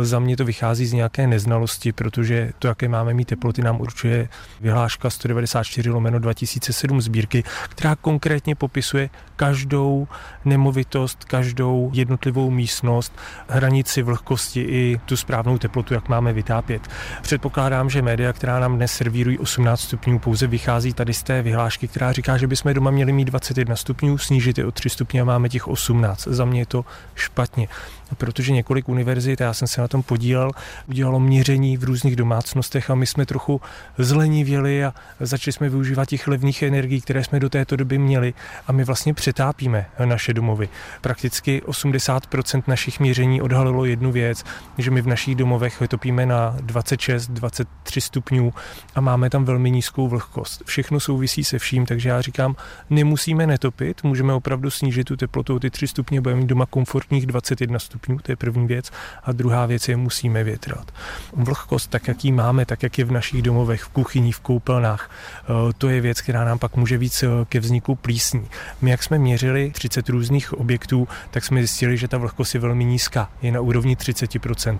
Za 0.00 0.18
mě 0.18 0.36
to 0.36 0.44
vychází 0.44 0.86
z 0.86 0.92
nějaké 0.92 1.26
neznalosti, 1.26 1.92
protože 1.92 2.52
to, 2.58 2.68
jaké 2.68 2.88
máme 2.88 3.14
mít 3.14 3.24
teploty, 3.24 3.62
nám 3.62 3.80
určuje 3.80 4.28
vyhláška 4.60 5.10
194 5.10 5.90
lomeno 5.90 6.18
2007 6.18 7.00
sbírky, 7.00 7.44
která 7.68 7.96
konkrétně 7.96 8.54
popisuje 8.54 9.10
každou 9.36 10.08
nemovitost, 10.44 11.24
každou 11.24 11.90
jednotlivou 11.94 12.50
místnost, 12.50 13.18
hranici 13.48 14.02
vlhkosti 14.02 14.60
i 14.60 15.00
tu 15.04 15.16
správnou 15.16 15.58
teplotu, 15.58 15.94
jak 15.94 16.08
máme 16.08 16.32
vytápět. 16.32 16.88
Předpokládám, 17.22 17.90
že 17.90 18.02
média, 18.02 18.32
která 18.32 18.60
nám 18.60 18.76
dnes 18.76 18.92
servírují 18.92 19.38
18 19.38 19.80
stupňů, 19.80 20.18
pouze 20.18 20.46
vychází 20.46 20.92
tady 20.92 21.14
z 21.14 21.22
té 21.22 21.42
vyhlášky, 21.52 21.88
která 21.88 22.12
říká, 22.12 22.36
že 22.36 22.46
bychom 22.46 22.74
doma 22.74 22.90
měli 22.90 23.12
mít 23.12 23.24
21 23.24 23.76
stupňů, 23.76 24.18
snížit 24.18 24.58
je 24.58 24.66
o 24.66 24.72
3 24.72 24.90
stupně 24.90 25.20
a 25.20 25.24
máme 25.24 25.48
těch 25.48 25.68
18. 25.68 26.24
Za 26.24 26.44
mě 26.44 26.60
je 26.60 26.66
to 26.66 26.84
špatně 27.14 27.68
protože 28.16 28.52
několik 28.52 28.88
univerzit, 28.88 29.40
já 29.40 29.54
jsem 29.54 29.68
se 29.68 29.80
na 29.80 29.88
tom 29.88 30.02
podílel, 30.02 30.50
udělalo 30.88 31.20
měření 31.20 31.76
v 31.76 31.84
různých 31.84 32.16
domácnostech 32.16 32.90
a 32.90 32.94
my 32.94 33.06
jsme 33.06 33.26
trochu 33.26 33.60
zlenivěli 33.98 34.84
a 34.84 34.94
začali 35.20 35.52
jsme 35.52 35.68
využívat 35.68 36.08
těch 36.08 36.28
levných 36.28 36.62
energií, 36.62 37.00
které 37.00 37.24
jsme 37.24 37.40
do 37.40 37.50
této 37.50 37.76
doby 37.76 37.98
měli 37.98 38.34
a 38.66 38.72
my 38.72 38.84
vlastně 38.84 39.14
přetápíme 39.14 39.86
naše 40.04 40.34
domovy. 40.34 40.68
Prakticky 41.00 41.62
80% 41.66 42.62
našich 42.66 43.00
měření 43.00 43.42
odhalilo 43.42 43.84
jednu 43.84 44.12
věc, 44.12 44.44
že 44.78 44.90
my 44.90 45.02
v 45.02 45.06
našich 45.06 45.36
domovech 45.36 45.82
topíme 45.88 46.26
na 46.26 46.56
26-23 46.56 47.64
stupňů 47.98 48.52
a 48.94 49.00
máme 49.00 49.30
tam 49.30 49.44
velmi 49.44 49.70
nízkou 49.70 50.08
vlhkost. 50.08 50.62
Všechno 50.66 51.00
souvisí 51.00 51.44
se 51.44 51.58
vším, 51.58 51.86
takže 51.86 52.08
já 52.08 52.20
říkám, 52.20 52.56
nemusíme 52.90 53.46
netopit, 53.46 54.04
můžeme 54.04 54.32
opravdu 54.32 54.70
snížit 54.70 55.04
tu 55.04 55.16
teplotu 55.16 55.54
o 55.54 55.58
ty 55.58 55.70
3 55.70 55.88
stupně, 55.88 56.20
budeme 56.20 56.40
mít 56.40 56.46
doma 56.46 56.66
komfortních 56.66 57.26
21 57.26 57.78
stupňů 57.78 58.01
stupňů, 58.02 58.18
to 58.18 58.32
je 58.32 58.36
první 58.36 58.66
věc. 58.66 58.90
A 59.22 59.32
druhá 59.32 59.66
věc 59.66 59.88
je, 59.88 59.96
musíme 59.96 60.44
větrat. 60.44 60.92
Vlhkost, 61.32 61.90
tak 61.90 62.08
jak 62.08 62.24
ji 62.24 62.32
máme, 62.32 62.66
tak 62.66 62.82
jak 62.82 62.98
je 62.98 63.04
v 63.04 63.12
našich 63.12 63.42
domovech, 63.42 63.82
v 63.82 63.88
kuchyni, 63.88 64.32
v 64.32 64.40
koupelnách, 64.40 65.10
eh, 65.10 65.72
to 65.78 65.88
je 65.88 66.00
věc, 66.00 66.20
která 66.20 66.44
nám 66.44 66.58
pak 66.58 66.76
může 66.76 66.98
víc 66.98 67.22
eh, 67.22 67.26
ke 67.48 67.60
vzniku 67.60 67.94
plísní. 67.94 68.48
My, 68.80 68.90
jak 68.90 69.02
jsme 69.02 69.18
měřili 69.18 69.70
30 69.70 70.08
různých 70.08 70.52
objektů, 70.52 71.08
tak 71.30 71.44
jsme 71.44 71.60
zjistili, 71.60 71.96
že 71.96 72.08
ta 72.08 72.18
vlhkost 72.18 72.54
je 72.54 72.60
velmi 72.60 72.84
nízká, 72.84 73.30
je 73.42 73.52
na 73.52 73.60
úrovni 73.60 73.96
30%. 73.96 74.78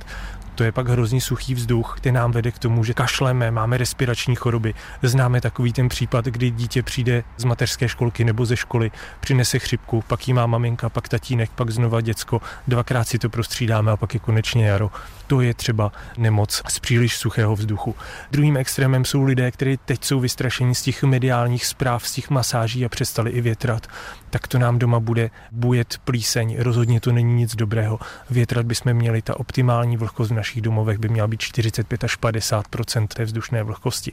To 0.54 0.64
je 0.64 0.72
pak 0.72 0.88
hrozně 0.88 1.20
suchý 1.20 1.54
vzduch, 1.54 1.94
který 1.96 2.12
nám 2.12 2.32
vede 2.32 2.50
k 2.50 2.58
tomu, 2.58 2.84
že 2.84 2.94
kašleme, 2.94 3.50
máme 3.50 3.78
respirační 3.78 4.34
choroby. 4.36 4.74
Známe 5.02 5.40
takový 5.40 5.72
ten 5.72 5.88
případ, 5.88 6.24
kdy 6.24 6.50
dítě 6.50 6.82
přijde 6.82 7.24
z 7.36 7.44
mateřské 7.44 7.88
školky 7.88 8.24
nebo 8.24 8.46
ze 8.46 8.56
školy, 8.56 8.90
přinese 9.20 9.58
chřipku, 9.58 10.04
pak 10.06 10.28
jí 10.28 10.34
má 10.34 10.46
maminka, 10.46 10.88
pak 10.88 11.08
tatínek, 11.08 11.50
pak 11.50 11.70
znova 11.70 12.00
děcko, 12.00 12.40
dvakrát 12.68 13.08
si 13.08 13.18
to 13.18 13.28
prostřídáme 13.28 13.92
a 13.92 13.96
pak 13.96 14.14
je 14.14 14.20
konečně 14.20 14.66
jaro. 14.66 14.90
To 15.26 15.40
je 15.40 15.54
třeba 15.54 15.92
nemoc 16.18 16.62
z 16.68 16.78
příliš 16.78 17.16
suchého 17.16 17.56
vzduchu. 17.56 17.94
Druhým 18.30 18.56
extrémem 18.56 19.04
jsou 19.04 19.22
lidé, 19.22 19.50
kteří 19.50 19.78
teď 19.84 20.04
jsou 20.04 20.20
vystrašeni 20.20 20.74
z 20.74 20.82
těch 20.82 21.02
mediálních 21.02 21.66
zpráv, 21.66 22.06
z 22.06 22.12
těch 22.12 22.30
masáží 22.30 22.84
a 22.84 22.88
přestali 22.88 23.30
i 23.30 23.40
větrat. 23.40 23.86
Tak 24.32 24.48
to 24.48 24.58
nám 24.58 24.78
doma 24.78 25.00
bude 25.00 25.30
bujet 25.50 25.98
plíseň. 26.04 26.56
Rozhodně 26.58 27.00
to 27.00 27.12
není 27.12 27.34
nic 27.34 27.56
dobrého. 27.56 27.98
Větrat 28.30 28.66
bychom 28.66 28.94
měli, 28.94 29.22
ta 29.22 29.40
optimální 29.40 29.96
vlhkost 29.96 30.30
v 30.30 30.34
našich 30.34 30.62
domovech 30.62 30.98
by 30.98 31.08
měla 31.08 31.28
být 31.28 31.40
45 31.40 32.04
až 32.04 32.16
50 32.16 32.66
té 33.14 33.24
vzdušné 33.24 33.62
vlhkosti. 33.62 34.12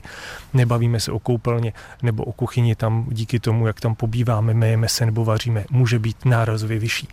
Nebavíme 0.54 1.00
se 1.00 1.12
o 1.12 1.18
koupelně 1.18 1.72
nebo 2.02 2.24
o 2.24 2.32
kuchyni, 2.32 2.74
tam 2.74 3.06
díky 3.10 3.40
tomu, 3.40 3.66
jak 3.66 3.80
tam 3.80 3.94
pobýváme, 3.94 4.54
mejeme 4.54 4.88
se 4.88 5.06
nebo 5.06 5.24
vaříme, 5.24 5.64
může 5.70 5.98
být 5.98 6.24
nárazově 6.24 6.78
vyšší. 6.78 7.08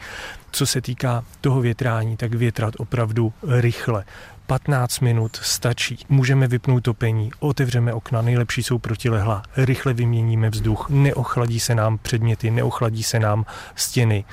Co 0.58 0.66
se 0.66 0.82
týká 0.82 1.24
toho 1.42 1.62
větrání, 1.62 2.18
tak 2.18 2.34
větrat 2.34 2.74
opravdu 2.78 3.34
rychle. 3.48 4.06
15 4.48 5.00
minut 5.00 5.36
stačí. 5.36 6.00
Můžeme 6.10 6.48
vypnout 6.48 6.84
topení, 6.84 7.32
otevřeme 7.40 7.94
okna, 7.94 8.22
nejlepší 8.22 8.64
jsou 8.64 8.78
protilehla, 8.78 9.44
rychle 9.58 9.94
vyměníme 9.94 10.50
vzduch, 10.50 10.90
neochladí 10.90 11.60
se 11.60 11.76
nám 11.76 11.98
předměty, 11.98 12.52
neochladí 12.52 13.04
se 13.04 13.20
nám 13.20 13.46
stěny 13.76 14.26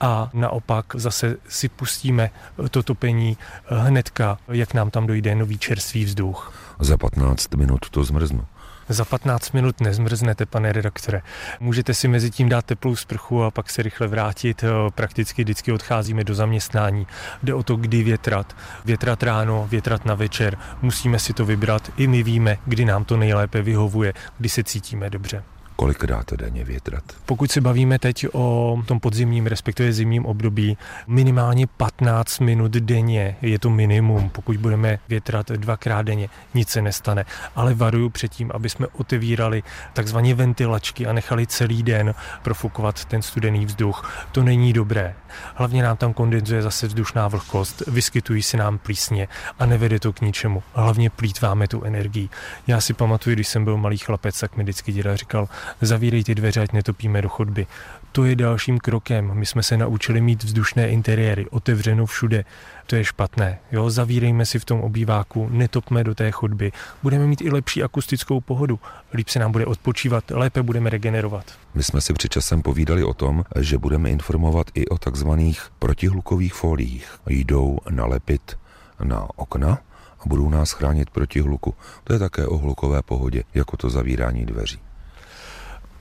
a 0.00 0.30
naopak 0.32 0.86
zase 0.94 1.36
si 1.48 1.68
pustíme 1.68 2.30
to 2.70 2.82
topení 2.82 3.36
hnedka, 3.66 4.38
jak 4.48 4.74
nám 4.74 4.90
tam 4.90 5.06
dojde 5.06 5.34
nový 5.34 5.58
čerstvý 5.58 6.04
vzduch. 6.04 6.54
Za 6.80 6.96
15 6.96 7.54
minut 7.54 7.90
to 7.90 8.04
zmrznu. 8.04 8.46
Za 8.88 9.04
15 9.04 9.52
minut 9.52 9.80
nezmrznete, 9.80 10.46
pane 10.46 10.72
redaktore. 10.72 11.22
Můžete 11.60 11.94
si 11.94 12.08
mezi 12.08 12.30
tím 12.30 12.48
dát 12.48 12.64
teplou 12.64 12.96
sprchu 12.96 13.42
a 13.42 13.50
pak 13.50 13.70
se 13.70 13.82
rychle 13.82 14.06
vrátit. 14.06 14.64
Prakticky 14.94 15.44
vždycky 15.44 15.72
odcházíme 15.72 16.24
do 16.24 16.34
zaměstnání. 16.34 17.06
Jde 17.42 17.54
o 17.54 17.62
to, 17.62 17.76
kdy 17.76 18.02
větrat. 18.02 18.56
Větrat 18.84 19.22
ráno, 19.22 19.66
větrat 19.70 20.04
na 20.04 20.14
večer. 20.14 20.58
Musíme 20.82 21.18
si 21.18 21.32
to 21.32 21.44
vybrat. 21.44 21.92
I 21.96 22.06
my 22.06 22.22
víme, 22.22 22.58
kdy 22.66 22.84
nám 22.84 23.04
to 23.04 23.16
nejlépe 23.16 23.62
vyhovuje, 23.62 24.12
kdy 24.38 24.48
se 24.48 24.64
cítíme 24.64 25.10
dobře. 25.10 25.42
Kolik 25.76 26.06
dáte 26.06 26.36
denně 26.36 26.64
větrat? 26.64 27.04
Pokud 27.26 27.50
se 27.50 27.60
bavíme 27.60 27.98
teď 27.98 28.26
o 28.32 28.78
tom 28.86 29.00
podzimním, 29.00 29.46
respektive 29.46 29.92
zimním 29.92 30.26
období, 30.26 30.78
minimálně 31.06 31.66
15 31.66 32.38
minut 32.38 32.72
denně 32.72 33.36
je 33.42 33.58
to 33.58 33.70
minimum. 33.70 34.30
Pokud 34.30 34.56
budeme 34.56 34.98
větrat 35.08 35.50
dvakrát 35.50 36.02
denně, 36.02 36.28
nic 36.54 36.68
se 36.68 36.82
nestane. 36.82 37.24
Ale 37.56 37.74
varuju 37.74 38.10
před 38.10 38.32
tím, 38.32 38.50
aby 38.54 38.70
jsme 38.70 38.86
otevírali 38.86 39.62
takzvané 39.92 40.34
ventilačky 40.34 41.06
a 41.06 41.12
nechali 41.12 41.46
celý 41.46 41.82
den 41.82 42.14
profukovat 42.42 43.04
ten 43.04 43.22
studený 43.22 43.66
vzduch. 43.66 44.26
To 44.32 44.42
není 44.42 44.72
dobré. 44.72 45.14
Hlavně 45.54 45.82
nám 45.82 45.96
tam 45.96 46.12
kondenzuje 46.12 46.62
zase 46.62 46.86
vzdušná 46.86 47.28
vlhkost, 47.28 47.82
vyskytují 47.86 48.42
se 48.42 48.56
nám 48.56 48.78
plísně 48.78 49.28
a 49.58 49.66
nevede 49.66 50.00
to 50.00 50.12
k 50.12 50.20
ničemu. 50.20 50.62
Hlavně 50.74 51.10
plítváme 51.10 51.68
tu 51.68 51.84
energii. 51.84 52.28
Já 52.66 52.80
si 52.80 52.94
pamatuju, 52.94 53.36
když 53.36 53.48
jsem 53.48 53.64
byl 53.64 53.76
malý 53.76 53.98
chlapec, 53.98 54.40
tak 54.40 54.56
mi 54.56 54.62
vždycky 54.62 54.92
děda 54.92 55.16
říkal, 55.16 55.48
zavírej 55.80 56.24
ty 56.24 56.34
dveře, 56.34 56.60
ať 56.60 56.72
netopíme 56.72 57.22
do 57.22 57.28
chodby. 57.28 57.66
To 58.12 58.24
je 58.24 58.36
dalším 58.36 58.78
krokem. 58.78 59.30
My 59.34 59.46
jsme 59.46 59.62
se 59.62 59.76
naučili 59.76 60.20
mít 60.20 60.44
vzdušné 60.44 60.88
interiéry, 60.88 61.46
otevřeno 61.50 62.06
všude. 62.06 62.44
To 62.86 62.96
je 62.96 63.04
špatné. 63.04 63.58
Jo, 63.72 63.90
zavírejme 63.90 64.46
si 64.46 64.58
v 64.58 64.64
tom 64.64 64.80
obýváku, 64.80 65.48
netopme 65.50 66.04
do 66.04 66.14
té 66.14 66.30
chodby. 66.30 66.72
Budeme 67.02 67.26
mít 67.26 67.40
i 67.40 67.50
lepší 67.50 67.82
akustickou 67.82 68.40
pohodu. 68.40 68.80
Líp 69.14 69.28
se 69.28 69.38
nám 69.38 69.52
bude 69.52 69.66
odpočívat, 69.66 70.24
lépe 70.30 70.62
budeme 70.62 70.90
regenerovat. 70.90 71.44
My 71.74 71.82
jsme 71.82 72.00
si 72.00 72.12
před 72.12 72.32
časem 72.32 72.62
povídali 72.62 73.04
o 73.04 73.14
tom, 73.14 73.44
že 73.60 73.78
budeme 73.78 74.10
informovat 74.10 74.66
i 74.74 74.88
o 74.88 74.98
takzvaných 74.98 75.62
protihlukových 75.78 76.54
foliích. 76.54 77.08
Jdou 77.26 77.78
nalepit 77.90 78.56
na 79.04 79.28
okna 79.36 79.78
a 80.20 80.22
budou 80.26 80.48
nás 80.48 80.72
chránit 80.72 81.10
proti 81.10 81.40
hluku. 81.40 81.74
To 82.04 82.12
je 82.12 82.18
také 82.18 82.46
o 82.46 82.58
hlukové 82.58 83.02
pohodě, 83.02 83.42
jako 83.54 83.76
to 83.76 83.90
zavírání 83.90 84.46
dveří. 84.46 84.78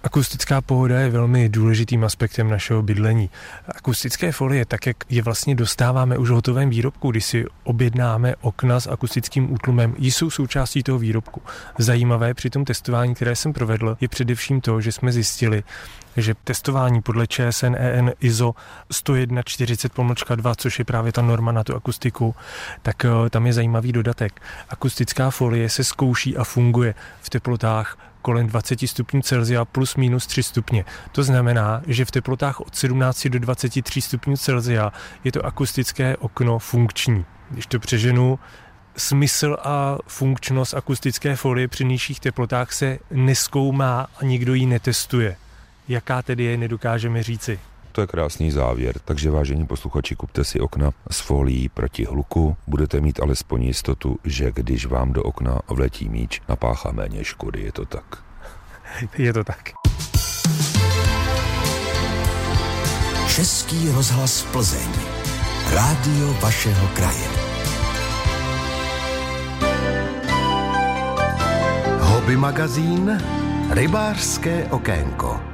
Akustická 0.04 0.62
pohoda 0.62 1.00
je 1.00 1.10
velmi 1.10 1.50
důležitým 1.50 2.04
aspektem 2.04 2.50
našeho 2.50 2.82
bydlení. 2.82 3.30
Akustické 3.68 4.32
folie, 4.32 4.66
tak 4.66 4.86
jak 4.88 4.98
je 5.10 5.22
vlastně 5.22 5.56
dostáváme 5.56 6.18
už 6.18 6.30
v 6.30 6.34
hotovém 6.34 6.70
výrobku, 6.70 7.12
když 7.12 7.26
si 7.26 7.46
objednáme 7.64 8.36
okna 8.42 8.80
s 8.80 8.88
akustickým 8.88 9.54
útlumem, 9.54 9.96
jsou 9.98 10.30
součástí 10.30 10.84
toho 10.84 11.00
výrobku. 11.00 11.42
Zajímavé 11.78 12.34
při 12.34 12.50
tom 12.50 12.66
testování, 12.66 13.16
které 13.16 13.36
jsem 13.36 13.54
provedl, 13.54 13.98
je 14.02 14.08
především 14.08 14.62
to, 14.62 14.82
že 14.82 14.92
jsme 14.92 15.12
zjistili, 15.12 15.64
že 16.18 16.36
testování 16.44 17.02
podle 17.02 17.28
ČSN 17.28 17.76
EN 17.78 18.14
ISO 18.20 18.56
10140-2, 18.92 20.54
což 20.58 20.80
je 20.80 20.86
právě 20.86 21.12
ta 21.12 21.22
norma 21.22 21.52
na 21.52 21.64
tu 21.64 21.76
akustiku, 21.76 22.36
tak 22.82 23.06
eh, 23.06 23.30
tam 23.30 23.48
je 23.48 23.54
zajímavý 23.54 23.92
dodatek. 23.92 24.42
Akustická 24.70 25.30
folie 25.30 25.70
se 25.70 25.84
zkouší 25.84 26.38
a 26.38 26.44
funguje 26.44 26.96
v 27.22 27.30
teplotách 27.30 27.98
kolem 28.24 28.48
20 28.48 28.88
stupňů 28.88 29.22
Celsia 29.22 29.66
plus 29.66 29.96
minus 29.96 30.28
3 30.28 30.44
stupně. 30.44 30.86
To 31.12 31.24
znamená, 31.24 31.82
že 31.88 32.06
v 32.06 32.12
teplotách 32.12 32.60
od 32.60 32.76
17 32.76 33.28
do 33.28 33.40
23 33.40 34.02
stupňů 34.02 34.38
Celsia 34.38 34.92
je 35.24 35.32
to 35.32 35.46
akustické 35.46 36.18
okno 36.18 36.60
funkční. 36.60 37.26
Když 37.50 37.66
to 37.66 37.80
přeženu, 37.80 38.40
smysl 38.98 39.58
a 39.64 39.98
funkčnost 40.08 40.74
akustické 40.74 41.36
folie 41.36 41.68
při 41.68 41.86
nižších 41.86 42.20
teplotách 42.20 42.72
se 42.72 43.00
neskoumá 43.12 44.08
a 44.18 44.26
nikdo 44.26 44.54
ji 44.54 44.66
netestuje. 44.66 45.36
Jaká 45.88 46.22
tedy 46.22 46.44
je, 46.44 46.58
nedokážeme 46.58 47.24
říci. 47.24 47.60
To 47.94 48.02
je 48.02 48.08
krásný 48.08 48.52
závěr, 48.52 49.00
takže 49.06 49.32
vážení 49.32 49.66
posluchači, 49.66 50.16
kupte 50.16 50.44
si 50.44 50.60
okna 50.60 50.92
s 51.12 51.20
folií 51.20 51.70
proti 51.70 52.06
hluku. 52.06 52.58
Budete 52.68 53.02
mít 53.02 53.20
alespoň 53.20 53.64
jistotu, 53.64 54.18
že 54.24 54.52
když 54.52 54.86
vám 54.86 55.14
do 55.14 55.24
okna 55.24 55.60
vletí 55.70 56.10
míč, 56.10 56.42
napáchá 56.50 56.92
méně 56.92 57.24
škody, 57.24 57.62
je 57.62 57.72
to 57.72 57.86
tak. 57.86 58.24
Je 59.18 59.34
to 59.34 59.44
tak. 59.44 59.72
Český 63.36 63.90
rozhlas 63.90 64.44
Plzeň. 64.52 64.90
Rádio 65.74 66.34
vašeho 66.34 66.88
kraje. 66.88 67.28
Hobby 72.00 72.38
magazín 72.38 73.22
Rybářské 73.70 74.66
okénko. 74.66 75.53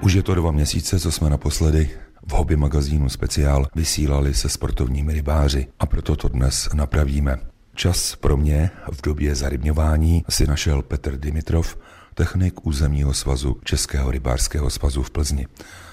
Už 0.00 0.12
je 0.12 0.22
to 0.22 0.34
dva 0.34 0.50
měsíce, 0.50 1.00
co 1.00 1.12
jsme 1.12 1.30
naposledy 1.30 1.90
v 2.26 2.32
hobby 2.32 2.56
magazínu 2.56 3.08
speciál 3.08 3.66
vysílali 3.74 4.34
se 4.34 4.48
sportovními 4.48 5.12
rybáři 5.12 5.66
a 5.80 5.86
proto 5.86 6.16
to 6.16 6.28
dnes 6.28 6.68
napravíme. 6.74 7.36
Čas 7.74 8.16
pro 8.16 8.36
mě 8.36 8.70
v 8.92 9.02
době 9.02 9.34
zarybňování 9.34 10.24
si 10.28 10.46
našel 10.46 10.82
Petr 10.82 11.16
Dimitrov, 11.16 11.78
technik 12.14 12.66
územního 12.66 13.14
svazu 13.14 13.56
Českého 13.64 14.10
rybářského 14.10 14.70
svazu 14.70 15.02
v 15.02 15.10
Plzni. 15.10 15.46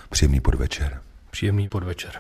Příjemný 0.10 0.40
podvečer. 0.40 1.02
Příjemný 1.32 1.70
podvečer. 1.70 2.12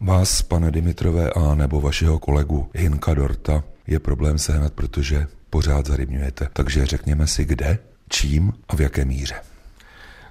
Vás, 0.00 0.42
pane 0.42 0.70
Dimitrové, 0.70 1.30
a 1.30 1.54
nebo 1.54 1.80
vašeho 1.80 2.18
kolegu 2.18 2.70
Hinka 2.74 3.14
Dorta 3.14 3.64
je 3.86 3.98
problém 3.98 4.38
sehnat, 4.38 4.72
protože 4.72 5.26
pořád 5.50 5.86
zarybňujete. 5.86 6.48
Takže 6.52 6.86
řekněme 6.86 7.26
si 7.26 7.44
kde, 7.44 7.78
čím 8.08 8.52
a 8.68 8.76
v 8.76 8.80
jaké 8.80 9.04
míře. 9.04 9.34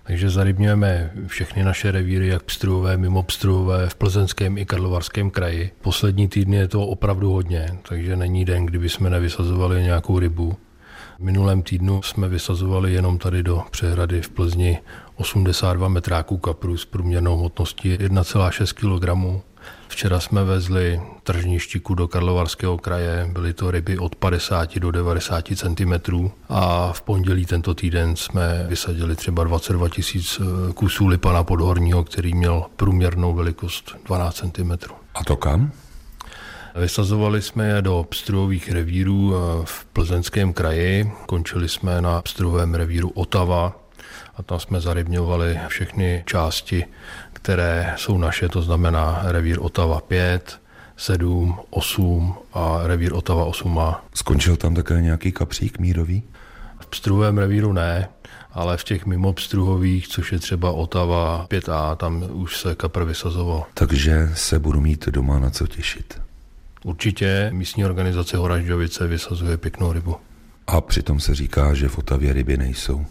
Takže 0.08 0.30
zarybňujeme 0.30 1.12
všechny 1.28 1.64
naše 1.64 1.92
revíry, 1.92 2.28
jak 2.28 2.44
pstruhové, 2.44 2.98
mimo 2.98 3.24
pstruhové, 3.24 3.90
v 3.90 3.96
plzeňském 3.96 4.58
i 4.58 4.66
karlovarském 4.66 5.30
kraji. 5.30 5.72
Poslední 5.82 6.28
týdny 6.28 6.56
je 6.56 6.68
to 6.68 6.88
opravdu 6.88 7.32
hodně, 7.32 7.78
takže 7.90 8.16
není 8.16 8.46
den, 8.46 8.66
kdyby 8.66 8.90
jsme 8.90 9.10
nevysazovali 9.10 9.84
nějakou 9.84 10.20
rybu. 10.20 10.58
V 11.20 11.24
minulém 11.24 11.62
týdnu 11.62 12.02
jsme 12.02 12.28
vysazovali 12.28 12.94
jenom 12.94 13.18
tady 13.18 13.44
do 13.44 13.64
přehrady 13.72 14.22
v 14.22 14.30
Plzni 14.30 14.80
82 15.16 15.88
metráků 15.88 16.38
kapru 16.38 16.78
s 16.78 16.86
průměrnou 16.86 17.38
hmotností 17.38 17.98
1,6 17.98 18.74
kg. 18.74 19.44
Včera 19.88 20.20
jsme 20.20 20.44
vezli 20.44 21.02
tržní 21.24 21.60
štiku 21.60 21.94
do 21.94 22.08
Karlovarského 22.08 22.78
kraje, 22.78 23.30
byly 23.32 23.54
to 23.54 23.72
ryby 23.72 23.98
od 23.98 24.16
50 24.16 24.80
do 24.80 24.92
90 24.92 25.46
cm 25.56 25.94
a 26.50 26.94
v 26.94 27.02
pondělí 27.02 27.46
tento 27.46 27.74
týden 27.74 28.16
jsme 28.16 28.66
vysadili 28.70 29.16
třeba 29.16 29.44
22 29.44 29.90
tisíc 29.90 30.42
eh, 30.42 30.74
kusů 30.74 31.08
lipana 31.08 31.44
podhorního, 31.44 32.04
který 32.04 32.34
měl 32.34 32.66
průměrnou 32.76 33.34
velikost 33.34 33.96
12 34.06 34.36
cm. 34.36 34.72
A 35.16 35.24
to 35.24 35.36
kam? 35.36 35.72
Vysazovali 36.76 37.42
jsme 37.42 37.68
je 37.68 37.82
do 37.82 38.06
pstruhových 38.10 38.72
revírů 38.72 39.34
eh, 39.36 39.66
v 39.66 39.86
plzeňském 39.86 40.54
kraji. 40.54 41.12
Končili 41.26 41.70
jsme 41.70 42.02
na 42.02 42.22
pstruhovém 42.22 42.76
revíru 42.76 43.10
Otava, 43.10 43.88
a 44.38 44.44
tam 44.44 44.60
jsme 44.60 44.82
zarybňovali 44.82 45.60
všechny 45.68 46.24
části, 46.26 46.86
které 47.48 47.94
jsou 47.98 48.18
naše, 48.18 48.50
to 48.50 48.62
znamená 48.62 49.22
revír 49.24 49.58
Otava 49.62 50.02
5, 50.02 50.62
7, 50.98 51.60
8 51.70 52.36
a 52.54 52.80
revír 52.84 53.14
Otava 53.14 53.46
8a. 53.46 53.96
Skončil 54.14 54.56
tam 54.56 54.76
také 54.76 55.02
nějaký 55.02 55.32
kapřík 55.32 55.80
mírový? 55.80 56.24
V 56.80 56.88
pstruhovém 56.88 57.38
revíru 57.38 57.74
ne, 57.74 58.10
ale 58.52 58.78
v 58.78 58.84
těch 58.84 59.06
mimo 59.06 59.34
pstruhových, 59.34 60.08
což 60.08 60.32
je 60.32 60.40
třeba 60.40 60.72
Otava 60.72 61.48
5a, 61.50 61.96
tam 61.96 62.24
už 62.32 62.58
se 62.58 62.76
kapr 62.76 63.04
vysazoval. 63.04 63.66
Takže 63.74 64.30
se 64.34 64.60
budu 64.60 64.82
mít 64.82 65.08
doma 65.08 65.40
na 65.40 65.50
co 65.50 65.68
těšit. 65.68 66.22
Určitě 66.84 67.50
místní 67.54 67.86
organizace 67.86 68.38
Horažďovice 68.38 69.08
vysazuje 69.08 69.58
pěknou 69.58 69.94
rybu. 69.94 70.16
A 70.68 70.82
přitom 70.82 71.20
se 71.20 71.36
říká, 71.36 71.74
že 71.74 71.88
v 71.88 71.98
Otavě 71.98 72.34
ryby 72.34 72.58
nejsou. 72.58 73.06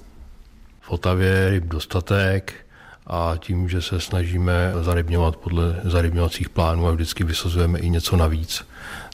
V 0.81 0.91
Otavě 0.91 1.51
ryb 1.51 1.65
dostatek 1.65 2.66
a 3.07 3.35
tím, 3.39 3.69
že 3.69 3.83
se 3.83 4.01
snažíme 4.01 4.73
zarybňovat 4.81 5.37
podle 5.37 5.81
zarybňovacích 5.85 6.49
plánů 6.49 6.87
a 6.87 6.91
vždycky 6.91 7.25
vysazujeme 7.25 7.79
i 7.79 7.91
něco 7.91 8.17
navíc, 8.17 8.67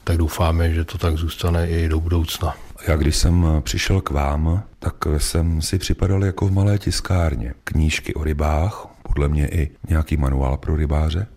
tak 0.03 0.17
doufáme, 0.17 0.73
že 0.73 0.85
to 0.85 0.97
tak 0.97 1.17
zůstane 1.17 1.69
i 1.69 1.89
do 1.89 1.99
budoucna. 1.99 2.53
Já 2.87 2.95
když 2.95 3.15
jsem 3.15 3.45
přišel 3.61 4.01
k 4.01 4.09
vám, 4.09 4.63
tak 4.79 4.95
jsem 5.17 5.61
si 5.61 5.79
připadal 5.79 6.25
jako 6.25 6.47
v 6.47 6.51
malé 6.51 6.77
tiskárně. 6.77 7.53
Knížky 7.63 8.13
o 8.13 8.23
rybách, 8.23 8.87
podle 9.03 9.27
mě 9.27 9.47
i 9.47 9.69
nějaký 9.89 10.17
manuál 10.17 10.57
pro 10.57 10.75
rybáře. 10.75 11.27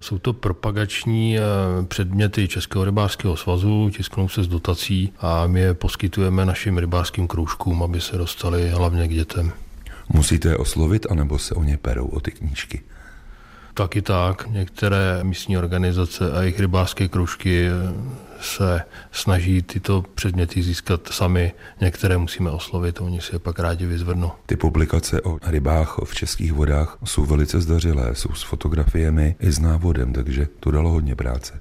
Jsou 0.00 0.18
to 0.18 0.32
propagační 0.32 1.38
eh, 1.38 1.42
předměty 1.88 2.48
Českého 2.48 2.84
rybářského 2.84 3.36
svazu, 3.36 3.90
tisknou 3.96 4.28
se 4.28 4.42
z 4.42 4.48
dotací 4.48 5.12
a 5.20 5.46
my 5.46 5.60
je 5.60 5.74
poskytujeme 5.74 6.46
našim 6.46 6.78
rybářským 6.78 7.28
kroužkům, 7.28 7.82
aby 7.82 8.00
se 8.00 8.16
dostali 8.18 8.70
hlavně 8.70 9.08
k 9.08 9.14
dětem. 9.14 9.52
Musíte 10.08 10.48
je 10.48 10.56
oslovit, 10.56 11.06
anebo 11.10 11.38
se 11.38 11.54
o 11.54 11.64
ně 11.64 11.76
perou, 11.76 12.06
o 12.06 12.20
ty 12.20 12.30
knížky? 12.30 12.82
Taky 13.74 14.02
tak. 14.02 14.46
Některé 14.50 15.20
místní 15.22 15.58
organizace 15.58 16.32
a 16.32 16.40
jejich 16.40 16.60
rybářské 16.60 17.08
kroužky 17.08 17.68
se 18.40 18.80
snaží 19.12 19.62
tyto 19.62 20.04
předměty 20.14 20.62
získat 20.62 21.08
sami. 21.10 21.52
Některé 21.80 22.18
musíme 22.18 22.50
oslovit, 22.50 23.00
oni 23.00 23.20
si 23.20 23.34
je 23.34 23.38
pak 23.38 23.58
rádi 23.58 23.86
vyzvrnou. 23.86 24.32
Ty 24.46 24.56
publikace 24.56 25.22
o 25.22 25.38
rybách 25.46 25.98
v 26.04 26.14
českých 26.14 26.52
vodách 26.52 26.98
jsou 27.04 27.26
velice 27.26 27.60
zdařilé, 27.60 28.14
jsou 28.14 28.34
s 28.34 28.42
fotografiemi 28.42 29.36
i 29.40 29.52
s 29.52 29.58
návodem, 29.58 30.12
takže 30.12 30.48
to 30.60 30.70
dalo 30.70 30.90
hodně 30.90 31.14
práce. 31.14 31.60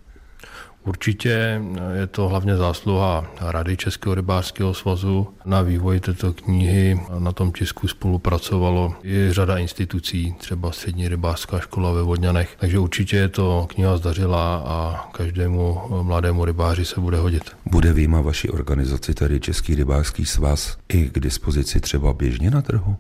Určitě 0.86 1.62
je 2.00 2.08
to 2.08 2.28
hlavně 2.28 2.58
zásluha 2.58 3.26
Rady 3.42 3.78
Českého 3.78 4.16
rybářského 4.16 4.74
svazu. 4.74 5.28
Na 5.46 5.62
vývoji 5.62 6.00
této 6.00 6.34
knihy 6.34 7.00
na 7.20 7.32
tom 7.32 7.52
tisku 7.52 7.88
spolupracovalo 7.88 8.94
i 9.04 9.28
řada 9.32 9.58
institucí, 9.58 10.36
třeba 10.38 10.72
Střední 10.72 11.08
rybářská 11.08 11.60
škola 11.60 11.92
ve 11.92 12.04
Vodňanech. 12.04 12.56
Takže 12.60 12.80
určitě 12.80 13.18
je 13.18 13.30
to 13.30 13.68
kniha 13.70 13.98
zdařila 13.98 14.56
a 14.66 15.08
každému 15.12 15.82
mladému 16.02 16.46
rybáři 16.46 16.86
se 16.86 17.00
bude 17.00 17.18
hodit. 17.18 17.44
Bude 17.66 17.94
výjima 17.94 18.22
vaší 18.22 18.50
organizaci, 18.50 19.14
tedy 19.14 19.40
Český 19.40 19.76
rybářský 19.76 20.26
svaz, 20.26 20.78
i 20.90 21.10
k 21.10 21.20
dispozici 21.20 21.80
třeba 21.80 22.14
běžně 22.14 22.52
na 22.52 22.62
trhu? 22.62 22.96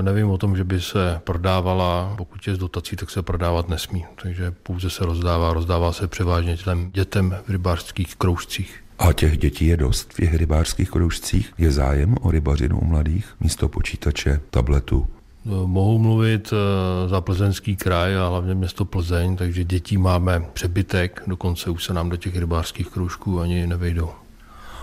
Nevím 0.00 0.30
o 0.30 0.38
tom, 0.38 0.56
že 0.56 0.64
by 0.64 0.80
se 0.80 1.20
prodávala, 1.24 2.14
pokud 2.16 2.46
je 2.46 2.54
z 2.54 2.58
dotací, 2.58 2.96
tak 2.96 3.10
se 3.10 3.22
prodávat 3.22 3.68
nesmí. 3.68 4.04
Takže 4.22 4.54
pouze 4.62 4.90
se 4.90 5.06
rozdává, 5.06 5.52
rozdává 5.52 5.92
se 5.92 6.08
převážně 6.08 6.56
těm 6.56 6.90
dětem 6.90 7.36
v 7.46 7.50
rybářských 7.50 8.16
kroužcích. 8.16 8.84
A 8.98 9.12
těch 9.12 9.38
dětí 9.38 9.66
je 9.66 9.76
dost 9.76 10.12
v 10.12 10.16
těch 10.16 10.34
rybářských 10.34 10.90
kroužcích? 10.90 11.52
Je 11.58 11.72
zájem 11.72 12.14
o 12.20 12.30
rybařinu 12.30 12.78
u 12.78 12.84
mladých 12.84 13.34
místo 13.40 13.68
počítače, 13.68 14.40
tabletu? 14.50 15.06
No, 15.44 15.66
mohu 15.66 15.98
mluvit 15.98 16.52
eh, 16.52 17.08
za 17.08 17.20
plzeňský 17.20 17.76
kraj 17.76 18.16
a 18.16 18.28
hlavně 18.28 18.54
město 18.54 18.84
Plzeň, 18.84 19.36
takže 19.36 19.64
dětí 19.64 19.96
máme 19.98 20.44
přebytek, 20.52 21.22
dokonce 21.26 21.70
už 21.70 21.84
se 21.84 21.94
nám 21.94 22.08
do 22.08 22.16
těch 22.16 22.36
rybářských 22.36 22.88
kroužků 22.88 23.40
ani 23.40 23.66
nevejdou. 23.66 24.10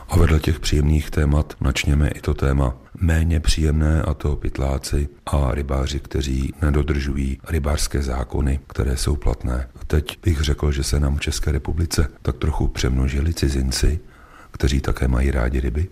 A 0.10 0.18
vedle 0.18 0.40
těch 0.40 0.60
příjemných 0.60 1.12
témat 1.12 1.54
načněme 1.62 2.08
i 2.08 2.22
to 2.22 2.34
téma 2.34 2.78
méně 3.02 3.40
příjemné, 3.40 4.02
a 4.02 4.14
to 4.14 4.36
pytláci 4.36 5.10
a 5.26 5.52
rybáři, 5.52 6.00
kteří 6.00 6.54
nedodržují 6.62 7.38
rybářské 7.50 8.02
zákony, 8.02 8.60
které 8.68 8.98
jsou 8.98 9.16
platné. 9.16 9.68
Teď 9.88 10.20
bych 10.24 10.42
řekl, 10.42 10.72
že 10.72 10.84
se 10.84 11.00
nám 11.00 11.16
v 11.16 11.22
České 11.22 11.52
republice 11.52 12.08
tak 12.22 12.38
trochu 12.38 12.68
přemnožili 12.68 13.34
cizinci, 13.34 14.00
kteří 14.52 14.82
také 14.82 15.08
mají 15.08 15.32
rádi 15.32 15.60
ryby. 15.60 15.88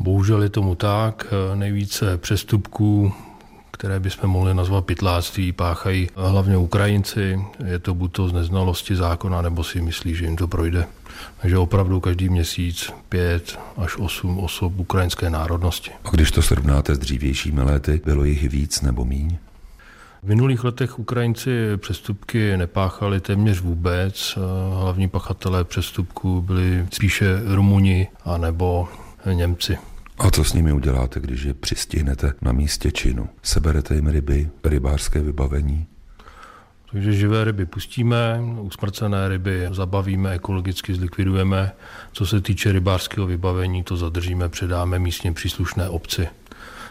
Bohužel 0.00 0.42
je 0.42 0.48
tomu 0.48 0.74
tak. 0.74 1.26
Nejvíce 1.54 2.18
přestupků 2.18 3.12
které 3.80 4.00
bychom 4.00 4.30
mohli 4.30 4.54
nazvat 4.54 4.84
pytláctví, 4.84 5.52
páchají 5.52 6.08
hlavně 6.16 6.56
Ukrajinci. 6.56 7.40
Je 7.64 7.78
to 7.78 7.94
buď 7.94 8.12
to 8.12 8.28
z 8.28 8.32
neznalosti 8.32 8.96
zákona, 8.96 9.42
nebo 9.42 9.64
si 9.64 9.80
myslí, 9.80 10.14
že 10.14 10.24
jim 10.24 10.36
to 10.36 10.48
projde. 10.48 10.84
Takže 11.40 11.58
opravdu 11.58 12.00
každý 12.00 12.28
měsíc 12.28 12.92
pět 13.08 13.58
až 13.76 13.96
osm 13.96 14.38
osob 14.38 14.72
ukrajinské 14.76 15.30
národnosti. 15.30 15.90
A 16.04 16.08
když 16.10 16.30
to 16.30 16.42
srovnáte 16.42 16.94
s 16.94 16.98
dřívějšími 16.98 17.62
lety, 17.62 18.00
bylo 18.04 18.24
jich 18.24 18.48
víc 18.48 18.80
nebo 18.80 19.04
míň? 19.04 19.36
V 20.22 20.28
minulých 20.28 20.64
letech 20.64 20.98
Ukrajinci 20.98 21.76
přestupky 21.76 22.56
nepáchali 22.56 23.20
téměř 23.20 23.60
vůbec. 23.60 24.38
Hlavní 24.80 25.08
pachatelé 25.08 25.64
přestupků 25.64 26.42
byli 26.42 26.86
spíše 26.92 27.42
Rumuni 27.54 28.08
anebo 28.24 28.88
Němci. 29.32 29.78
A 30.20 30.30
co 30.30 30.44
s 30.44 30.52
nimi 30.52 30.72
uděláte, 30.72 31.20
když 31.20 31.42
je 31.42 31.54
přistihnete 31.54 32.32
na 32.42 32.52
místě 32.52 32.92
činu? 32.92 33.28
Seberete 33.42 33.94
jim 33.94 34.06
ryby, 34.06 34.50
rybářské 34.64 35.20
vybavení? 35.20 35.86
Takže 36.90 37.12
živé 37.12 37.44
ryby 37.44 37.66
pustíme, 37.66 38.40
usmrcené 38.60 39.28
ryby 39.28 39.68
zabavíme, 39.70 40.30
ekologicky 40.30 40.94
zlikvidujeme. 40.94 41.72
Co 42.12 42.26
se 42.26 42.40
týče 42.40 42.72
rybářského 42.72 43.26
vybavení, 43.26 43.82
to 43.82 43.96
zadržíme, 43.96 44.48
předáme 44.48 44.98
místně 44.98 45.32
příslušné 45.32 45.88
obci. 45.88 46.28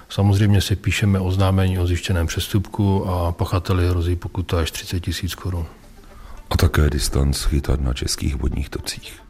Samozřejmě 0.10 0.62
si 0.62 0.76
píšeme 0.76 1.20
oznámení 1.20 1.80
o 1.80 1.88
zjištěném 1.88 2.28
přestupku 2.28 3.08
a 3.10 3.32
pachateli 3.32 3.89
hrozí 3.89 4.15
pokuta 4.15 4.60
až 4.60 4.72
30 4.72 5.00
tisíc 5.00 5.36
korun. 5.36 5.65
A 6.50 6.58
také 6.58 6.89
distanc 6.89 7.42
chytat 7.44 7.82
na 7.82 7.94
českých 7.94 8.36
vodních 8.36 8.70
tocích. 8.70 9.29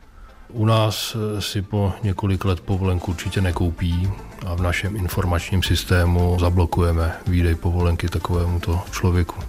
U 0.53 0.65
nás 0.65 1.15
eh, 1.15 1.41
si 1.41 1.61
po 1.61 1.93
několik 2.03 2.45
let 2.45 2.59
povolenku 2.59 3.11
určitě 3.11 3.41
nekoupí 3.41 4.09
a 4.45 4.55
v 4.55 4.61
našem 4.61 4.95
informačním 4.95 5.63
systému 5.63 6.37
zablokujeme 6.39 7.15
výdej 7.27 7.55
povolenky 7.55 8.07
takovému 8.07 8.59
to 8.59 8.81
člověku. 8.91 9.41